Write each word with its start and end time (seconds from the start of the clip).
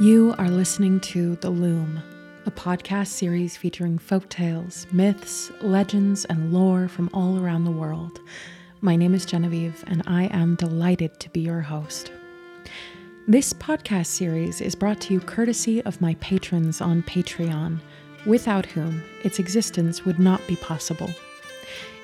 You 0.00 0.32
are 0.38 0.48
listening 0.48 1.00
to 1.00 1.34
The 1.40 1.50
Loom, 1.50 2.00
a 2.46 2.52
podcast 2.52 3.08
series 3.08 3.56
featuring 3.56 3.98
folktales, 3.98 4.86
myths, 4.92 5.50
legends, 5.60 6.24
and 6.26 6.52
lore 6.52 6.86
from 6.86 7.10
all 7.12 7.40
around 7.40 7.64
the 7.64 7.72
world. 7.72 8.20
My 8.80 8.94
name 8.94 9.12
is 9.12 9.26
Genevieve, 9.26 9.82
and 9.88 10.04
I 10.06 10.26
am 10.26 10.54
delighted 10.54 11.18
to 11.18 11.30
be 11.30 11.40
your 11.40 11.62
host. 11.62 12.12
This 13.26 13.52
podcast 13.52 14.06
series 14.06 14.60
is 14.60 14.76
brought 14.76 15.00
to 15.00 15.14
you 15.14 15.18
courtesy 15.18 15.82
of 15.82 16.00
my 16.00 16.14
patrons 16.20 16.80
on 16.80 17.02
Patreon, 17.02 17.80
without 18.24 18.66
whom 18.66 19.02
its 19.24 19.40
existence 19.40 20.04
would 20.04 20.20
not 20.20 20.40
be 20.46 20.54
possible. 20.54 21.10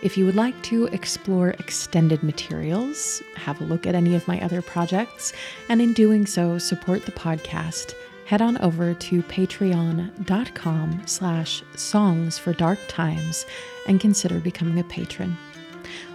If 0.03 0.19
you 0.19 0.27
would 0.27 0.37
like 0.37 0.61
to 0.65 0.87
explore 0.87 1.51
extended 1.51 2.23
materials, 2.23 3.23
have 3.37 3.61
a 3.61 3.65
look 3.65 3.87
at 3.87 3.95
any 3.95 4.15
of 4.15 4.29
my 4.29 4.41
other 4.43 4.61
projects, 4.61 5.33
and 5.69 5.81
in 5.81 5.93
doing 5.95 6.27
so 6.27 6.59
support 6.59 7.07
the 7.07 7.13
podcast, 7.13 7.95
head 8.27 8.43
on 8.43 8.59
over 8.59 8.95
to 8.95 9.23
patreon.com 9.23 11.03
slash 11.07 11.63
songs 11.75 12.39
for 12.39 12.53
dark 12.53 12.79
times 12.89 13.47
and 13.87 14.01
consider 14.01 14.41
becoming 14.41 14.79
a 14.79 14.85
patron. 14.85 15.37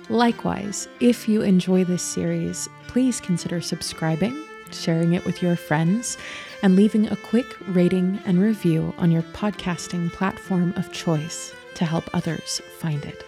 Likewise, 0.09 0.87
if 0.99 1.29
you 1.29 1.43
enjoy 1.43 1.83
this 1.83 2.01
series, 2.01 2.67
please 2.87 3.21
consider 3.21 3.61
subscribing, 3.61 4.43
sharing 4.71 5.13
it 5.13 5.23
with 5.25 5.41
your 5.43 5.55
friends, 5.55 6.17
and 6.63 6.75
leaving 6.75 7.07
a 7.07 7.15
quick 7.15 7.57
rating 7.67 8.19
and 8.25 8.41
review 8.41 8.93
on 8.97 9.11
your 9.11 9.21
podcasting 9.21 10.11
platform 10.11 10.73
of 10.75 10.91
choice 10.91 11.53
to 11.75 11.85
help 11.85 12.09
others 12.13 12.61
find 12.79 13.05
it. 13.05 13.23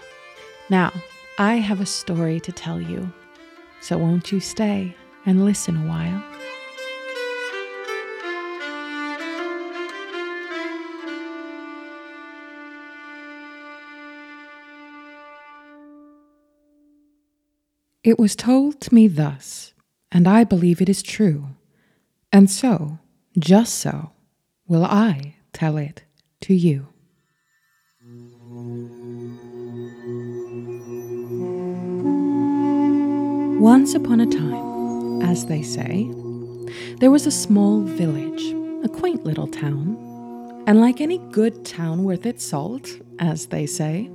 Now, 0.71 0.93
I 1.37 1.55
have 1.55 1.81
a 1.81 1.85
story 1.85 2.39
to 2.39 2.51
tell 2.53 2.79
you, 2.79 3.11
so 3.81 3.97
won't 3.97 4.31
you 4.31 4.39
stay 4.39 4.95
and 5.25 5.43
listen 5.43 5.75
a 5.75 5.85
while? 5.85 6.23
It 18.05 18.17
was 18.17 18.37
told 18.37 18.79
to 18.79 18.95
me 18.95 19.09
thus, 19.09 19.73
and 20.09 20.25
I 20.25 20.45
believe 20.45 20.81
it 20.81 20.87
is 20.87 21.03
true, 21.03 21.47
and 22.31 22.49
so, 22.49 22.99
just 23.37 23.75
so, 23.75 24.13
will 24.69 24.85
I 24.85 25.35
tell 25.51 25.75
it 25.75 26.03
to 26.39 26.53
you. 26.53 26.90
Once 33.61 33.93
upon 33.93 34.19
a 34.19 34.25
time, 34.25 35.21
as 35.21 35.45
they 35.45 35.61
say, 35.61 36.09
there 36.97 37.11
was 37.11 37.27
a 37.27 37.31
small 37.31 37.81
village, 37.81 38.43
a 38.83 38.89
quaint 38.89 39.23
little 39.23 39.45
town, 39.45 39.95
and 40.65 40.81
like 40.81 40.99
any 40.99 41.19
good 41.29 41.63
town 41.63 42.03
worth 42.03 42.25
its 42.25 42.43
salt, 42.43 42.89
as 43.19 43.45
they 43.45 43.67
say, 43.67 44.09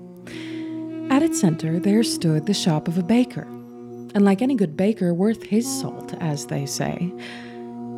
at 1.10 1.22
its 1.22 1.40
center 1.40 1.78
there 1.78 2.02
stood 2.02 2.44
the 2.44 2.52
shop 2.52 2.88
of 2.88 2.98
a 2.98 3.04
baker, 3.04 3.44
and 4.16 4.24
like 4.24 4.42
any 4.42 4.56
good 4.56 4.76
baker 4.76 5.14
worth 5.14 5.44
his 5.44 5.64
salt, 5.80 6.12
as 6.14 6.46
they 6.46 6.66
say, 6.66 7.12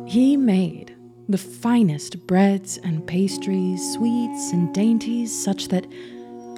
he 0.05 0.37
made 0.37 0.95
the 1.29 1.37
finest 1.39 2.27
breads 2.27 2.77
and 2.77 3.07
pastries, 3.07 3.93
sweets 3.93 4.53
and 4.53 4.71
dainties, 4.71 5.43
such 5.43 5.69
that 5.69 5.87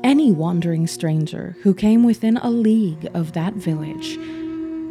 any 0.04 0.34
wandering 0.34 0.86
stranger 0.86 1.56
who 1.62 1.74
came 1.74 2.04
within 2.04 2.36
a 2.36 2.50
league 2.50 3.10
of 3.14 3.32
that 3.32 3.54
village 3.54 4.20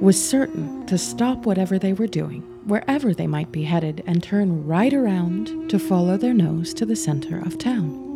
was 0.00 0.22
certain 0.22 0.86
to 0.86 0.96
stop 0.96 1.44
whatever 1.44 1.78
they 1.78 1.92
were 1.92 2.06
doing, 2.06 2.40
wherever 2.64 3.12
they 3.12 3.26
might 3.26 3.52
be 3.52 3.64
headed, 3.64 4.02
and 4.06 4.22
turn 4.22 4.66
right 4.66 4.94
around 4.94 5.68
to 5.68 5.78
follow 5.78 6.16
their 6.16 6.32
nose 6.32 6.72
to 6.74 6.86
the 6.86 6.96
center 6.96 7.38
of 7.38 7.58
town. 7.58 8.08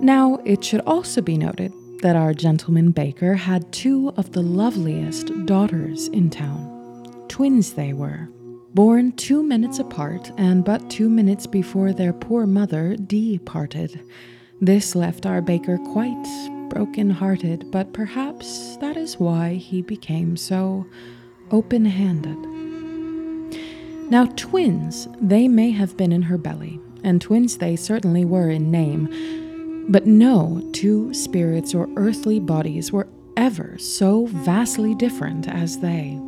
Now, 0.00 0.40
it 0.44 0.64
should 0.64 0.80
also 0.80 1.20
be 1.20 1.36
noted 1.36 1.72
that 2.00 2.16
our 2.16 2.34
gentleman 2.34 2.90
baker 2.90 3.34
had 3.34 3.72
two 3.72 4.12
of 4.16 4.32
the 4.32 4.42
loveliest 4.42 5.46
daughters 5.46 6.08
in 6.08 6.30
town. 6.30 7.24
Twins 7.28 7.74
they 7.74 7.92
were, 7.92 8.28
born 8.74 9.12
two 9.12 9.42
minutes 9.42 9.78
apart 9.78 10.30
and 10.36 10.64
but 10.64 10.90
two 10.90 11.08
minutes 11.08 11.46
before 11.46 11.92
their 11.92 12.12
poor 12.12 12.46
mother 12.46 12.96
departed. 12.96 14.00
This 14.60 14.94
left 14.94 15.26
our 15.26 15.40
baker 15.40 15.78
quite 15.78 16.53
broken 16.68 17.10
hearted, 17.10 17.70
but 17.70 17.92
perhaps 17.92 18.76
that 18.78 18.96
is 18.96 19.18
why 19.18 19.54
he 19.54 19.82
became 19.82 20.36
so 20.36 20.86
open 21.50 21.84
handed. 21.84 22.38
Now, 24.10 24.26
twins, 24.36 25.08
they 25.20 25.48
may 25.48 25.70
have 25.70 25.96
been 25.96 26.12
in 26.12 26.22
her 26.22 26.38
belly, 26.38 26.80
and 27.02 27.20
twins 27.20 27.58
they 27.58 27.76
certainly 27.76 28.24
were 28.24 28.50
in 28.50 28.70
name, 28.70 29.86
but 29.88 30.06
no 30.06 30.68
two 30.72 31.12
spirits 31.14 31.74
or 31.74 31.88
earthly 31.96 32.40
bodies 32.40 32.92
were 32.92 33.08
ever 33.36 33.76
so 33.78 34.26
vastly 34.26 34.94
different 34.94 35.48
as 35.48 35.78
they. 35.78 36.18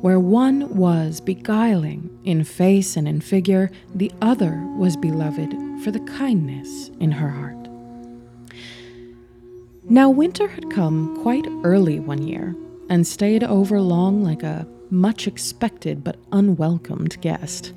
Where 0.00 0.20
one 0.20 0.76
was 0.76 1.20
beguiling 1.20 2.10
in 2.24 2.44
face 2.44 2.96
and 2.96 3.08
in 3.08 3.20
figure, 3.20 3.70
the 3.94 4.12
other 4.20 4.66
was 4.76 4.96
beloved 4.96 5.54
for 5.82 5.90
the 5.90 6.00
kindness 6.00 6.90
in 7.00 7.12
her 7.12 7.30
heart. 7.30 7.61
Now, 9.88 10.08
winter 10.10 10.46
had 10.46 10.70
come 10.70 11.20
quite 11.22 11.46
early 11.64 11.98
one 11.98 12.22
year 12.22 12.54
and 12.88 13.04
stayed 13.04 13.42
over 13.42 13.80
long 13.80 14.22
like 14.22 14.44
a 14.44 14.66
much 14.90 15.26
expected 15.26 16.04
but 16.04 16.18
unwelcomed 16.30 17.20
guest. 17.20 17.72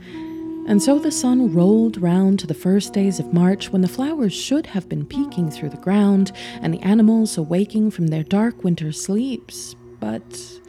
And 0.68 0.82
so 0.82 1.00
the 1.00 1.12
sun 1.12 1.52
rolled 1.52 2.00
round 2.00 2.38
to 2.40 2.48
the 2.48 2.54
first 2.54 2.94
days 2.94 3.20
of 3.20 3.34
March 3.34 3.72
when 3.72 3.82
the 3.82 3.88
flowers 3.88 4.34
should 4.34 4.68
have 4.68 4.88
been 4.88 5.06
peeking 5.06 5.50
through 5.50 5.70
the 5.70 5.78
ground 5.78 6.32
and 6.62 6.72
the 6.72 6.82
animals 6.82 7.38
awaking 7.38 7.90
from 7.90 8.08
their 8.08 8.24
dark 8.24 8.64
winter 8.64 8.92
sleeps. 8.92 9.76
But 10.00 10.62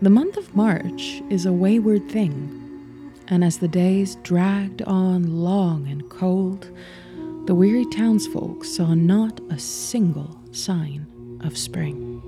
the 0.00 0.10
month 0.10 0.36
of 0.36 0.56
March 0.56 1.22
is 1.30 1.46
a 1.46 1.52
wayward 1.52 2.08
thing, 2.08 3.12
and 3.28 3.44
as 3.44 3.58
the 3.58 3.68
days 3.68 4.16
dragged 4.24 4.82
on 4.82 5.38
long 5.38 5.86
and 5.86 6.08
cold, 6.10 6.70
the 7.46 7.54
weary 7.54 7.86
townsfolk 7.86 8.64
saw 8.64 8.94
not 8.94 9.40
a 9.48 9.58
single 9.60 10.41
sign 10.52 11.40
of 11.42 11.56
spring. 11.56 12.20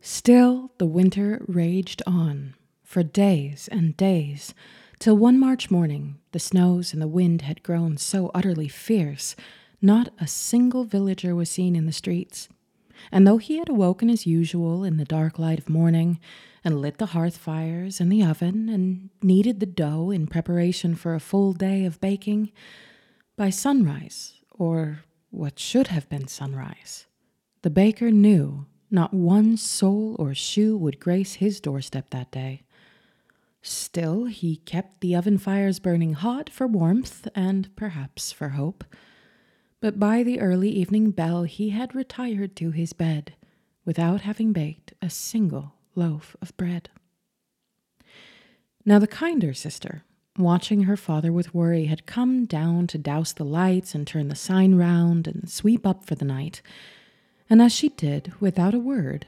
Still, 0.00 0.70
the 0.78 0.86
winter 0.86 1.42
raged 1.48 2.02
on 2.06 2.54
for 2.84 3.02
days 3.02 3.68
and 3.72 3.96
days, 3.96 4.54
till 4.98 5.16
one 5.16 5.38
March 5.38 5.70
morning 5.70 6.18
the 6.32 6.38
snows 6.38 6.92
and 6.92 7.00
the 7.00 7.08
wind 7.08 7.42
had 7.42 7.62
grown 7.62 7.96
so 7.96 8.30
utterly 8.34 8.68
fierce, 8.68 9.34
not 9.80 10.12
a 10.20 10.26
single 10.26 10.84
villager 10.84 11.34
was 11.34 11.50
seen 11.50 11.74
in 11.74 11.86
the 11.86 11.92
streets 11.92 12.48
and 13.10 13.26
though 13.26 13.38
he 13.38 13.58
had 13.58 13.68
awoken 13.68 14.10
as 14.10 14.26
usual 14.26 14.84
in 14.84 14.96
the 14.96 15.04
dark 15.04 15.38
light 15.38 15.58
of 15.58 15.68
morning, 15.68 16.18
and 16.64 16.80
lit 16.80 16.98
the 16.98 17.06
hearth 17.06 17.36
fires 17.36 18.00
and 18.00 18.10
the 18.12 18.22
oven, 18.22 18.68
and 18.68 19.10
kneaded 19.22 19.60
the 19.60 19.66
dough 19.66 20.10
in 20.10 20.26
preparation 20.26 20.94
for 20.94 21.14
a 21.14 21.20
full 21.20 21.52
day 21.52 21.84
of 21.84 22.00
baking, 22.00 22.52
by 23.36 23.50
sunrise, 23.50 24.34
or 24.50 25.00
what 25.30 25.58
should 25.58 25.86
have 25.86 26.08
been 26.08 26.28
sunrise, 26.28 27.06
the 27.62 27.70
baker 27.70 28.10
knew 28.10 28.66
not 28.90 29.14
one 29.14 29.56
soul 29.56 30.16
or 30.18 30.34
shoe 30.34 30.76
would 30.76 30.98
grace 30.98 31.34
his 31.34 31.60
doorstep 31.60 32.10
that 32.10 32.30
day. 32.32 32.62
Still, 33.62 34.24
he 34.24 34.56
kept 34.56 35.00
the 35.00 35.14
oven 35.14 35.38
fires 35.38 35.78
burning 35.78 36.14
hot 36.14 36.50
for 36.50 36.66
warmth 36.66 37.28
and 37.34 37.74
perhaps 37.76 38.32
for 38.32 38.50
hope 38.50 38.84
but 39.80 39.98
by 39.98 40.22
the 40.22 40.40
early 40.40 40.70
evening 40.70 41.10
bell 41.10 41.44
he 41.44 41.70
had 41.70 41.94
retired 41.94 42.54
to 42.56 42.70
his 42.70 42.92
bed 42.92 43.34
without 43.84 44.20
having 44.22 44.52
baked 44.52 44.92
a 45.00 45.08
single 45.10 45.72
loaf 45.94 46.36
of 46.42 46.56
bread. 46.56 46.90
Now, 48.84 48.98
the 48.98 49.06
kinder 49.06 49.52
sister, 49.52 50.04
watching 50.38 50.82
her 50.82 50.96
father 50.96 51.32
with 51.32 51.54
worry, 51.54 51.86
had 51.86 52.06
come 52.06 52.46
down 52.46 52.86
to 52.88 52.98
douse 52.98 53.32
the 53.32 53.44
lights 53.44 53.94
and 53.94 54.06
turn 54.06 54.28
the 54.28 54.34
sign 54.34 54.74
round 54.74 55.26
and 55.26 55.50
sweep 55.50 55.86
up 55.86 56.04
for 56.04 56.14
the 56.14 56.24
night. 56.24 56.62
And 57.48 57.60
as 57.60 57.72
she 57.72 57.90
did, 57.90 58.32
without 58.40 58.74
a 58.74 58.78
word, 58.78 59.26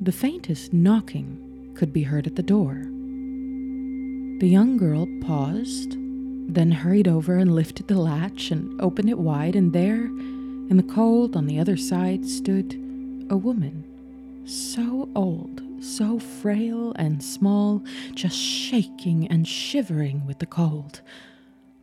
the 0.00 0.12
faintest 0.12 0.72
knocking 0.72 1.72
could 1.76 1.92
be 1.92 2.04
heard 2.04 2.26
at 2.26 2.36
the 2.36 2.42
door. 2.42 2.74
The 4.40 4.48
young 4.48 4.76
girl 4.76 5.06
paused 5.20 5.96
then 6.54 6.70
hurried 6.70 7.08
over 7.08 7.36
and 7.36 7.54
lifted 7.54 7.88
the 7.88 7.98
latch 7.98 8.50
and 8.50 8.80
opened 8.80 9.08
it 9.08 9.18
wide, 9.18 9.56
and 9.56 9.72
there, 9.72 10.04
in 10.04 10.76
the 10.76 10.94
cold 10.94 11.36
on 11.36 11.46
the 11.46 11.58
other 11.58 11.76
side, 11.76 12.26
stood 12.26 12.74
a 13.30 13.36
woman, 13.36 14.42
so 14.46 15.08
old, 15.14 15.62
so 15.80 16.18
frail 16.18 16.92
and 16.96 17.22
small, 17.22 17.82
just 18.14 18.36
shaking 18.36 19.26
and 19.28 19.46
shivering 19.46 20.26
with 20.26 20.38
the 20.38 20.46
cold. 20.46 21.00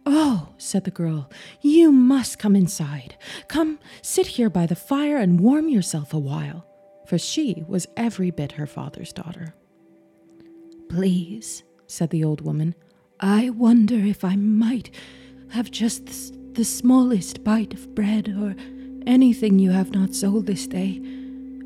Oh, 0.06 0.50
said 0.58 0.86
the 0.86 0.92
girl, 0.92 1.30
you 1.62 1.92
must 1.92 2.40
come 2.40 2.56
inside. 2.56 3.18
Come, 3.50 3.80
sit 4.02 4.28
here 4.28 4.50
by 4.50 4.66
the 4.66 4.76
fire 4.76 5.18
and 5.18 5.40
warm 5.40 5.68
yourself 5.68 6.14
a 6.14 6.20
while. 6.20 6.66
For 7.08 7.18
she 7.18 7.64
was 7.68 7.88
every 7.98 8.32
bit 8.32 8.54
her 8.54 8.68
father's 8.68 9.12
daughter. 9.12 9.54
Please, 10.90 11.64
said 11.88 12.10
the 12.10 12.24
old 12.24 12.42
woman, 12.42 12.76
I 13.20 13.50
wonder 13.50 13.96
if 13.96 14.24
I 14.24 14.36
might 14.36 14.92
have 15.50 15.72
just 15.72 16.36
the 16.54 16.64
smallest 16.66 17.44
bite 17.44 17.74
of 17.74 17.96
bread 17.96 18.30
or 18.30 18.56
anything 19.08 19.58
you 19.58 19.72
have 19.72 19.92
not 19.92 20.14
sold 20.14 20.46
this 20.46 20.68
day. 20.68 21.02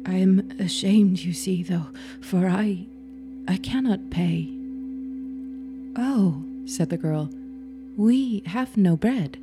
I 0.05 0.13
am 0.13 0.51
ashamed, 0.59 1.19
you 1.19 1.33
see, 1.33 1.63
though, 1.63 1.87
for 2.21 2.47
I 2.47 2.85
I 3.47 3.57
cannot 3.57 4.09
pay. 4.11 4.49
Oh, 5.97 6.43
said 6.65 6.89
the 6.89 6.97
girl, 6.97 7.29
we 7.97 8.43
have 8.45 8.77
no 8.77 8.95
bread. 8.95 9.37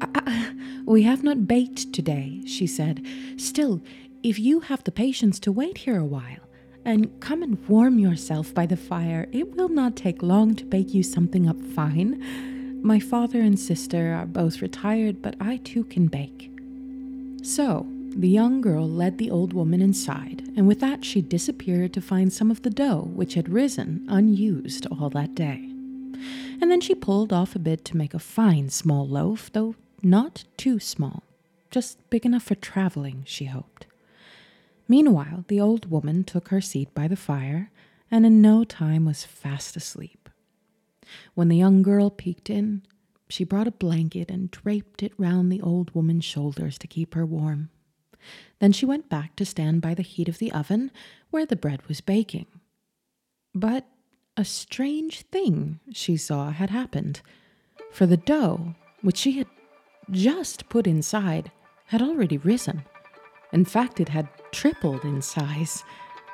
Uh, 0.00 0.50
we 0.84 1.04
have 1.04 1.24
not 1.24 1.46
baked 1.46 1.92
today, 1.92 2.42
she 2.46 2.66
said. 2.66 3.04
Still, 3.36 3.82
if 4.22 4.38
you 4.38 4.60
have 4.60 4.84
the 4.84 4.92
patience 4.92 5.38
to 5.40 5.52
wait 5.52 5.78
here 5.78 5.98
a 5.98 6.04
while, 6.04 6.43
and 6.84 7.18
come 7.20 7.42
and 7.42 7.66
warm 7.68 7.98
yourself 7.98 8.52
by 8.52 8.66
the 8.66 8.76
fire, 8.76 9.28
it 9.32 9.56
will 9.56 9.68
not 9.68 9.96
take 9.96 10.22
long 10.22 10.54
to 10.56 10.64
bake 10.64 10.92
you 10.92 11.02
something 11.02 11.48
up 11.48 11.60
fine. 11.60 12.82
My 12.82 13.00
father 13.00 13.40
and 13.40 13.58
sister 13.58 14.14
are 14.14 14.26
both 14.26 14.60
retired, 14.60 15.22
but 15.22 15.36
I 15.40 15.56
too 15.58 15.84
can 15.84 16.08
bake. 16.08 16.50
So, 17.42 17.86
the 18.16 18.28
young 18.28 18.60
girl 18.60 18.88
led 18.88 19.18
the 19.18 19.30
old 19.30 19.52
woman 19.52 19.80
inside, 19.80 20.42
and 20.56 20.68
with 20.68 20.80
that 20.80 21.04
she 21.04 21.20
disappeared 21.20 21.92
to 21.94 22.00
find 22.00 22.32
some 22.32 22.50
of 22.50 22.62
the 22.62 22.70
dough 22.70 23.10
which 23.12 23.34
had 23.34 23.48
risen 23.48 24.06
unused 24.08 24.86
all 24.86 25.10
that 25.10 25.34
day. 25.34 25.68
And 26.60 26.70
then 26.70 26.80
she 26.80 26.94
pulled 26.94 27.32
off 27.32 27.56
a 27.56 27.58
bit 27.58 27.84
to 27.86 27.96
make 27.96 28.14
a 28.14 28.18
fine 28.18 28.70
small 28.70 29.06
loaf, 29.08 29.50
though 29.52 29.74
not 30.02 30.44
too 30.56 30.78
small, 30.78 31.24
just 31.70 31.98
big 32.10 32.24
enough 32.24 32.44
for 32.44 32.54
traveling, 32.54 33.22
she 33.26 33.46
hoped. 33.46 33.86
Meanwhile, 34.86 35.44
the 35.48 35.60
old 35.60 35.90
woman 35.90 36.24
took 36.24 36.48
her 36.48 36.60
seat 36.60 36.94
by 36.94 37.08
the 37.08 37.16
fire, 37.16 37.70
and 38.10 38.26
in 38.26 38.42
no 38.42 38.64
time 38.64 39.04
was 39.04 39.24
fast 39.24 39.76
asleep. 39.76 40.28
When 41.34 41.48
the 41.48 41.56
young 41.56 41.82
girl 41.82 42.10
peeked 42.10 42.50
in, 42.50 42.82
she 43.28 43.44
brought 43.44 43.66
a 43.66 43.72
blanket 43.72 44.30
and 44.30 44.50
draped 44.50 45.02
it 45.02 45.12
round 45.16 45.50
the 45.50 45.60
old 45.60 45.94
woman's 45.94 46.24
shoulders 46.24 46.78
to 46.78 46.86
keep 46.86 47.14
her 47.14 47.24
warm. 47.24 47.70
Then 48.58 48.72
she 48.72 48.86
went 48.86 49.08
back 49.08 49.36
to 49.36 49.44
stand 49.44 49.82
by 49.82 49.94
the 49.94 50.02
heat 50.02 50.28
of 50.28 50.38
the 50.38 50.52
oven 50.52 50.90
where 51.30 51.46
the 51.46 51.56
bread 51.56 51.86
was 51.88 52.00
baking. 52.00 52.46
But 53.54 53.86
a 54.36 54.44
strange 54.44 55.22
thing 55.22 55.80
she 55.92 56.16
saw 56.16 56.50
had 56.50 56.70
happened, 56.70 57.20
for 57.90 58.06
the 58.06 58.16
dough, 58.16 58.74
which 59.02 59.18
she 59.18 59.32
had 59.32 59.46
just 60.10 60.68
put 60.68 60.86
inside, 60.86 61.50
had 61.86 62.02
already 62.02 62.38
risen. 62.38 62.84
In 63.52 63.64
fact, 63.64 64.00
it 64.00 64.08
had 64.08 64.28
tripled 64.54 65.04
in 65.04 65.20
size. 65.20 65.82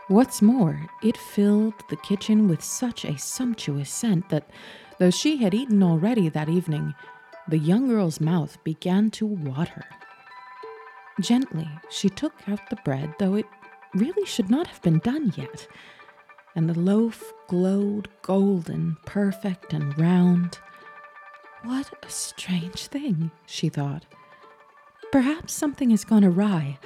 What's 0.08 0.42
more, 0.42 0.86
it 1.02 1.16
filled 1.16 1.72
the 1.88 1.96
kitchen 1.96 2.48
with 2.48 2.62
such 2.62 3.04
a 3.04 3.18
sumptuous 3.18 3.88
scent 3.88 4.28
that, 4.28 4.50
though 4.98 5.10
she 5.10 5.38
had 5.38 5.54
eaten 5.54 5.82
already 5.82 6.28
that 6.28 6.50
evening, 6.50 6.94
the 7.48 7.58
young 7.58 7.88
girl's 7.88 8.20
mouth 8.20 8.62
began 8.62 9.10
to 9.12 9.26
water. 9.26 9.86
Gently, 11.18 11.68
she 11.88 12.10
took 12.10 12.34
out 12.46 12.60
the 12.68 12.76
bread, 12.84 13.14
though 13.18 13.34
it 13.34 13.46
really 13.94 14.26
should 14.26 14.50
not 14.50 14.66
have 14.66 14.82
been 14.82 14.98
done 14.98 15.32
yet, 15.36 15.66
and 16.54 16.68
the 16.68 16.78
loaf 16.78 17.32
glowed 17.48 18.08
golden, 18.20 18.98
perfect, 19.06 19.72
and 19.72 19.98
round. 19.98 20.58
What 21.62 21.90
a 22.02 22.10
strange 22.10 22.88
thing, 22.88 23.30
she 23.46 23.70
thought. 23.70 24.04
Perhaps 25.10 25.54
something 25.54 25.90
has 25.90 26.04
gone 26.04 26.24
awry. 26.24 26.78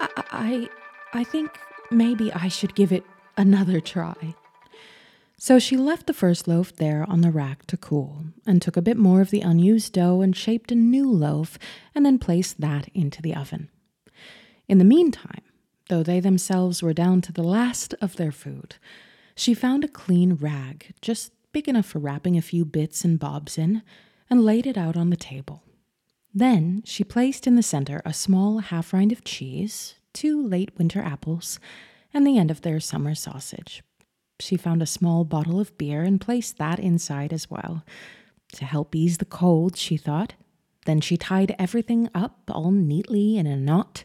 I, 0.00 0.68
I, 1.12 1.24
think 1.24 1.58
maybe 1.90 2.32
I 2.32 2.48
should 2.48 2.74
give 2.74 2.92
it 2.92 3.04
another 3.36 3.80
try. 3.80 4.34
So 5.36 5.58
she 5.58 5.76
left 5.76 6.06
the 6.06 6.14
first 6.14 6.48
loaf 6.48 6.74
there 6.74 7.04
on 7.08 7.20
the 7.20 7.30
rack 7.30 7.66
to 7.66 7.76
cool, 7.76 8.24
and 8.46 8.62
took 8.62 8.76
a 8.76 8.82
bit 8.82 8.96
more 8.96 9.20
of 9.20 9.30
the 9.30 9.40
unused 9.40 9.92
dough 9.92 10.20
and 10.20 10.36
shaped 10.36 10.72
a 10.72 10.76
new 10.76 11.10
loaf, 11.10 11.58
and 11.94 12.04
then 12.04 12.18
placed 12.18 12.60
that 12.60 12.88
into 12.94 13.20
the 13.20 13.34
oven. 13.34 13.68
In 14.68 14.78
the 14.78 14.84
meantime, 14.84 15.42
though 15.88 16.02
they 16.02 16.20
themselves 16.20 16.82
were 16.82 16.94
down 16.94 17.20
to 17.22 17.32
the 17.32 17.42
last 17.42 17.94
of 18.00 18.16
their 18.16 18.32
food, 18.32 18.76
she 19.36 19.54
found 19.54 19.84
a 19.84 19.88
clean 19.88 20.34
rag, 20.34 20.94
just 21.00 21.32
big 21.52 21.68
enough 21.68 21.86
for 21.86 21.98
wrapping 21.98 22.36
a 22.36 22.42
few 22.42 22.64
bits 22.64 23.04
and 23.04 23.18
bobs 23.18 23.58
in, 23.58 23.82
and 24.30 24.44
laid 24.44 24.66
it 24.66 24.78
out 24.78 24.96
on 24.96 25.10
the 25.10 25.16
table. 25.16 25.62
Then 26.34 26.82
she 26.84 27.04
placed 27.04 27.46
in 27.46 27.54
the 27.54 27.62
center 27.62 28.02
a 28.04 28.12
small 28.12 28.58
half 28.58 28.92
rind 28.92 29.12
of 29.12 29.24
cheese, 29.24 29.94
two 30.12 30.44
late 30.44 30.76
winter 30.76 31.00
apples, 31.00 31.60
and 32.12 32.26
the 32.26 32.38
end 32.38 32.50
of 32.50 32.62
their 32.62 32.80
summer 32.80 33.14
sausage, 33.14 33.82
she 34.40 34.56
found 34.56 34.82
a 34.82 34.86
small 34.86 35.24
bottle 35.24 35.60
of 35.60 35.76
beer 35.78 36.02
and 36.02 36.20
placed 36.20 36.58
that 36.58 36.78
inside 36.78 37.32
as 37.32 37.50
well. 37.50 37.84
To 38.54 38.64
help 38.64 38.94
ease 38.94 39.18
the 39.18 39.24
cold, 39.24 39.76
she 39.76 39.96
thought. 39.96 40.34
Then 40.86 41.00
she 41.00 41.16
tied 41.16 41.54
everything 41.58 42.08
up 42.14 42.42
all 42.50 42.70
neatly 42.70 43.38
in 43.38 43.46
a 43.46 43.56
knot 43.56 44.04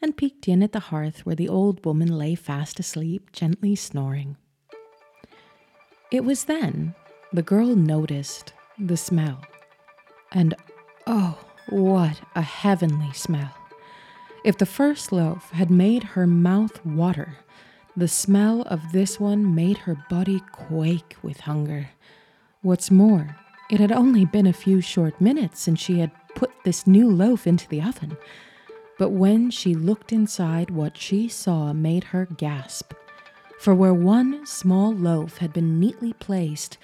and 0.00 0.16
peeked 0.16 0.48
in 0.48 0.62
at 0.62 0.72
the 0.72 0.80
hearth 0.80 1.26
where 1.26 1.36
the 1.36 1.48
old 1.48 1.84
woman 1.84 2.08
lay 2.08 2.34
fast 2.34 2.80
asleep, 2.80 3.32
gently 3.32 3.74
snoring. 3.74 4.36
It 6.10 6.24
was 6.24 6.44
then 6.44 6.94
the 7.32 7.42
girl 7.42 7.74
noticed 7.74 8.52
the 8.78 8.96
smell. 8.96 9.42
And 10.32 10.54
oh, 11.06 11.38
what 11.68 12.20
a 12.34 12.42
heavenly 12.42 13.12
smell! 13.12 13.54
If 14.44 14.58
the 14.58 14.66
first 14.66 15.12
loaf 15.12 15.50
had 15.50 15.70
made 15.70 16.02
her 16.02 16.26
mouth 16.26 16.84
water, 16.84 17.38
the 17.96 18.08
smell 18.08 18.62
of 18.62 18.92
this 18.92 19.18
one 19.18 19.54
made 19.54 19.78
her 19.78 19.96
body 20.10 20.42
quake 20.52 21.16
with 21.22 21.40
hunger. 21.40 21.90
What's 22.60 22.90
more, 22.90 23.36
it 23.70 23.80
had 23.80 23.92
only 23.92 24.24
been 24.24 24.46
a 24.46 24.52
few 24.52 24.80
short 24.80 25.20
minutes 25.20 25.60
since 25.60 25.80
she 25.80 26.00
had 26.00 26.10
put 26.34 26.50
this 26.64 26.86
new 26.86 27.08
loaf 27.08 27.46
into 27.46 27.68
the 27.68 27.80
oven. 27.80 28.16
But 28.98 29.10
when 29.10 29.50
she 29.50 29.74
looked 29.74 30.12
inside, 30.12 30.70
what 30.70 30.96
she 30.96 31.28
saw 31.28 31.72
made 31.72 32.04
her 32.04 32.26
gasp. 32.26 32.92
For 33.58 33.74
where 33.74 33.94
one 33.94 34.44
small 34.44 34.92
loaf 34.92 35.38
had 35.38 35.52
been 35.52 35.80
neatly 35.80 36.12
placed, 36.12 36.76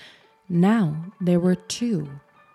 now 0.48 1.12
there 1.20 1.40
were 1.40 1.54
two, 1.54 2.08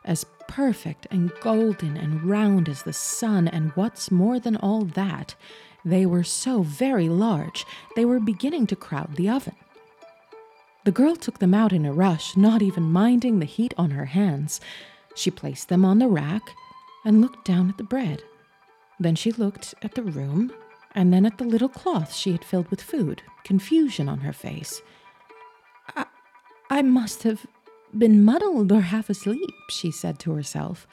as 0.06 0.26
perfect 0.48 1.08
and 1.12 1.32
golden 1.42 1.98
and 1.98 2.24
round 2.24 2.70
as 2.70 2.84
the 2.84 2.94
sun, 2.94 3.48
and 3.48 3.72
what's 3.72 4.12
more 4.12 4.40
than 4.40 4.56
all 4.56 4.86
that, 4.86 5.36
they 5.84 6.06
were 6.06 6.24
so 6.24 6.62
very 6.64 7.10
large, 7.10 7.66
they 7.96 8.06
were 8.06 8.20
beginning 8.20 8.66
to 8.68 8.76
crowd 8.76 9.16
the 9.16 9.30
oven. 9.30 9.56
The 10.86 10.92
girl 10.92 11.16
took 11.16 11.40
them 11.40 11.54
out 11.54 11.74
in 11.74 11.86
a 11.86 11.92
rush, 11.92 12.38
not 12.38 12.62
even 12.62 12.84
minding 12.84 13.40
the 13.40 13.46
heat 13.46 13.74
on 13.78 13.92
her 13.92 14.06
hands. 14.06 14.62
She 15.16 15.32
placed 15.32 15.70
them 15.70 15.84
on 15.84 16.00
the 16.00 16.08
rack 16.08 16.44
and 17.04 17.22
looked 17.22 17.46
down 17.46 17.70
at 17.70 17.78
the 17.78 17.84
bread. 17.84 18.24
Then 19.00 19.16
she 19.16 19.32
looked 19.32 19.74
at 19.82 19.96
the 19.96 20.04
room 20.04 20.54
and 20.94 21.12
then 21.12 21.26
at 21.26 21.38
the 21.38 21.44
little 21.44 21.70
cloth 21.70 22.14
she 22.14 22.32
had 22.32 22.46
filled 22.46 22.70
with 22.70 22.82
food, 22.82 23.22
confusion 23.44 24.08
on 24.08 24.20
her 24.20 24.32
face. 24.32 24.82
I, 25.96 26.06
I 26.70 26.82
must 26.82 27.24
have 27.24 27.46
been 27.98 28.24
muddled 28.24 28.72
or 28.72 28.82
half 28.82 29.10
asleep, 29.10 29.50
she 29.70 29.92
said 29.92 30.20
to 30.20 30.34
herself, 30.34 30.88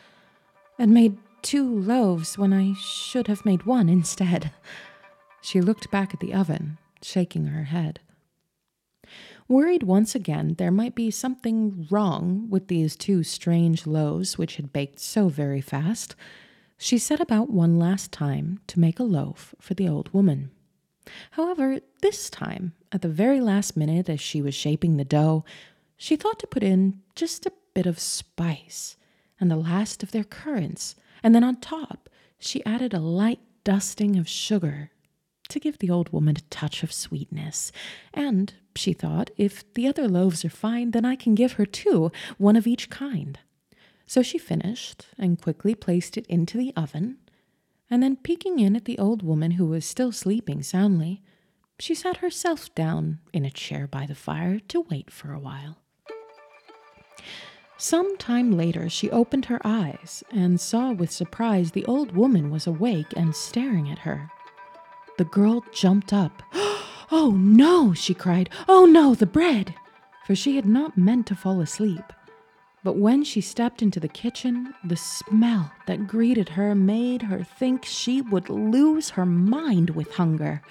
and 0.79 0.93
made 0.93 1.19
two 1.43 1.69
loaves 1.69 2.39
when 2.39 2.53
I 2.53 2.75
should 2.75 3.27
have 3.27 3.45
made 3.45 3.67
one 3.67 3.89
instead. 3.89 4.53
She 5.41 5.61
looked 5.61 5.91
back 5.91 6.15
at 6.15 6.21
the 6.21 6.33
oven, 6.33 6.79
shaking 7.03 7.47
her 7.47 7.65
head. 7.65 8.01
Worried 9.49 9.83
once 9.83 10.15
again 10.15 10.55
there 10.57 10.71
might 10.71 10.95
be 10.95 11.11
something 11.11 11.87
wrong 11.91 12.49
with 12.49 12.69
these 12.69 12.97
two 12.97 13.23
strange 13.23 13.87
loaves 13.87 14.39
which 14.39 14.57
had 14.57 14.73
baked 14.73 15.01
so 15.01 15.29
very 15.29 15.61
fast, 15.61 16.15
she 16.79 16.99
set 16.99 17.21
about 17.21 17.51
one 17.51 17.79
last 17.79 18.13
time 18.13 18.61
to 18.67 18.81
make 18.81 18.99
a 18.99 19.05
loaf 19.05 19.55
for 19.61 19.75
the 19.75 19.89
old 19.89 20.13
woman. 20.13 20.51
However, 21.33 21.81
this 22.01 22.31
time, 22.31 22.73
at 22.91 23.03
the 23.03 23.09
very 23.09 23.41
last 23.41 23.77
minute 23.77 24.09
as 24.09 24.21
she 24.21 24.41
was 24.41 24.55
shaping 24.55 24.97
the 24.97 25.05
dough, 25.05 25.45
she 26.03 26.17
thought 26.17 26.41
to 26.41 26.49
put 26.49 26.65
in 26.65 27.01
just 27.15 27.47
a 27.47 27.53
bit 27.75 27.87
of 27.87 28.01
spice 28.01 28.97
and 29.39 29.49
the 29.49 29.57
last 29.57 30.03
of 30.03 30.11
their 30.11 30.25
currants 30.25 30.97
and 31.23 31.33
then 31.33 31.45
on 31.45 31.61
top, 31.61 32.09
she 32.41 32.65
added 32.67 32.93
a 32.93 32.99
light 32.99 33.39
dusting 33.63 34.19
of 34.19 34.29
sugar 34.29 34.91
to 35.49 35.61
give 35.61 35.79
the 35.79 35.91
old 35.91 36.13
woman 36.13 36.37
a 36.37 36.41
touch 36.51 36.83
of 36.83 36.93
sweetness. 36.93 37.71
And, 38.13 38.53
she 38.75 38.93
thought, 38.93 39.31
if 39.37 39.63
the 39.75 39.87
other 39.87 40.09
loaves 40.09 40.45
are 40.45 40.51
fine, 40.51 40.91
then 40.91 41.05
I 41.05 41.15
can 41.15 41.37
give 41.37 41.53
her 41.53 41.67
two, 41.67 42.11
one 42.37 42.57
of 42.57 42.67
each 42.67 42.91
kind. 42.91 43.39
So 44.05 44.23
she 44.23 44.39
finished 44.39 45.07
and 45.17 45.41
quickly 45.41 45.77
placed 45.77 46.17
it 46.17 46.27
into 46.27 46.59
the 46.59 46.73
oven, 46.77 47.19
and 47.89 48.03
then 48.03 48.17
peeking 48.17 48.59
in 48.59 48.75
at 48.75 48.87
the 48.87 48.99
old 48.99 49.23
woman 49.23 49.53
who 49.53 49.67
was 49.67 49.85
still 49.85 50.11
sleeping 50.11 50.65
soundly, 50.65 51.23
she 51.79 51.95
sat 51.95 52.17
herself 52.17 52.75
down 52.75 53.21
in 53.33 53.45
a 53.45 53.51
chair 53.51 53.87
by 53.87 54.05
the 54.05 54.17
fire 54.17 54.59
to 54.59 54.81
wait 54.91 55.09
for 55.09 55.33
a 55.33 55.39
while. 55.39 55.82
Some 57.77 58.17
time 58.17 58.57
later, 58.57 58.89
she 58.89 59.11
opened 59.11 59.47
her 59.47 59.61
eyes 59.65 60.23
and 60.31 60.61
saw 60.61 60.93
with 60.93 61.11
surprise 61.11 61.73
the 61.73 61.85
old 61.87 62.13
woman 62.15 62.51
was 62.51 62.67
awake 62.67 63.13
and 63.17 63.35
staring 63.35 63.91
at 63.91 64.01
her. 64.01 64.31
The 65.19 65.25
girl 65.25 65.65
jumped 65.73 66.13
up. 66.13 66.43
Oh 67.15 67.33
no, 67.33 67.93
she 67.93 68.15
cried. 68.15 68.49
Oh 68.67 68.87
no, 68.87 69.15
the 69.15 69.27
bread! 69.27 69.75
For 70.25 70.35
she 70.35 70.57
had 70.57 70.65
not 70.65 70.97
meant 70.97 71.27
to 71.27 71.35
fall 71.35 71.61
asleep. 71.61 72.11
But 72.85 72.97
when 72.97 73.23
she 73.23 73.41
stepped 73.41 73.83
into 73.83 74.01
the 74.01 74.09
kitchen, 74.09 74.75
the 74.83 74.97
smell 74.97 75.71
that 75.87 76.09
greeted 76.09 76.49
her 76.51 76.75
made 76.75 77.23
her 77.23 77.45
think 77.45 77.85
she 77.85 78.23
would 78.23 78.49
lose 78.49 79.11
her 79.11 79.27
mind 79.27 79.91
with 79.91 80.15
hunger. 80.15 80.63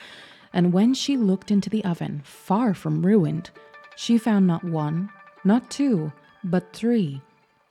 And 0.52 0.74
when 0.74 0.94
she 0.94 1.16
looked 1.16 1.52
into 1.52 1.70
the 1.70 1.86
oven, 1.86 2.22
far 2.26 2.74
from 2.74 3.06
ruined, 3.06 3.52
she 3.96 4.18
found 4.18 4.48
not 4.48 4.64
one, 4.64 5.10
not 5.44 5.70
two, 5.70 6.12
but 6.44 6.74
three 6.74 7.22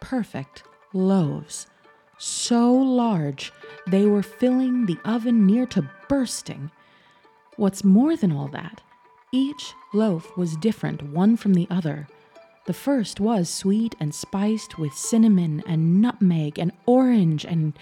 perfect 0.00 0.62
loaves. 0.92 1.66
So 2.18 2.72
large, 2.72 3.52
they 3.86 4.04
were 4.04 4.22
filling 4.22 4.86
the 4.86 4.98
oven 5.04 5.46
near 5.46 5.66
to 5.66 5.88
bursting. 6.08 6.70
What's 7.56 7.84
more 7.84 8.16
than 8.16 8.32
all 8.32 8.48
that, 8.48 8.82
each 9.32 9.74
loaf 9.94 10.36
was 10.36 10.56
different 10.56 11.02
one 11.02 11.36
from 11.36 11.54
the 11.54 11.66
other. 11.70 12.08
The 12.66 12.72
first 12.72 13.20
was 13.20 13.48
sweet 13.48 13.94
and 14.00 14.14
spiced 14.14 14.78
with 14.78 14.92
cinnamon 14.92 15.62
and 15.66 16.00
nutmeg 16.00 16.58
and 16.58 16.72
orange, 16.86 17.44
and 17.44 17.78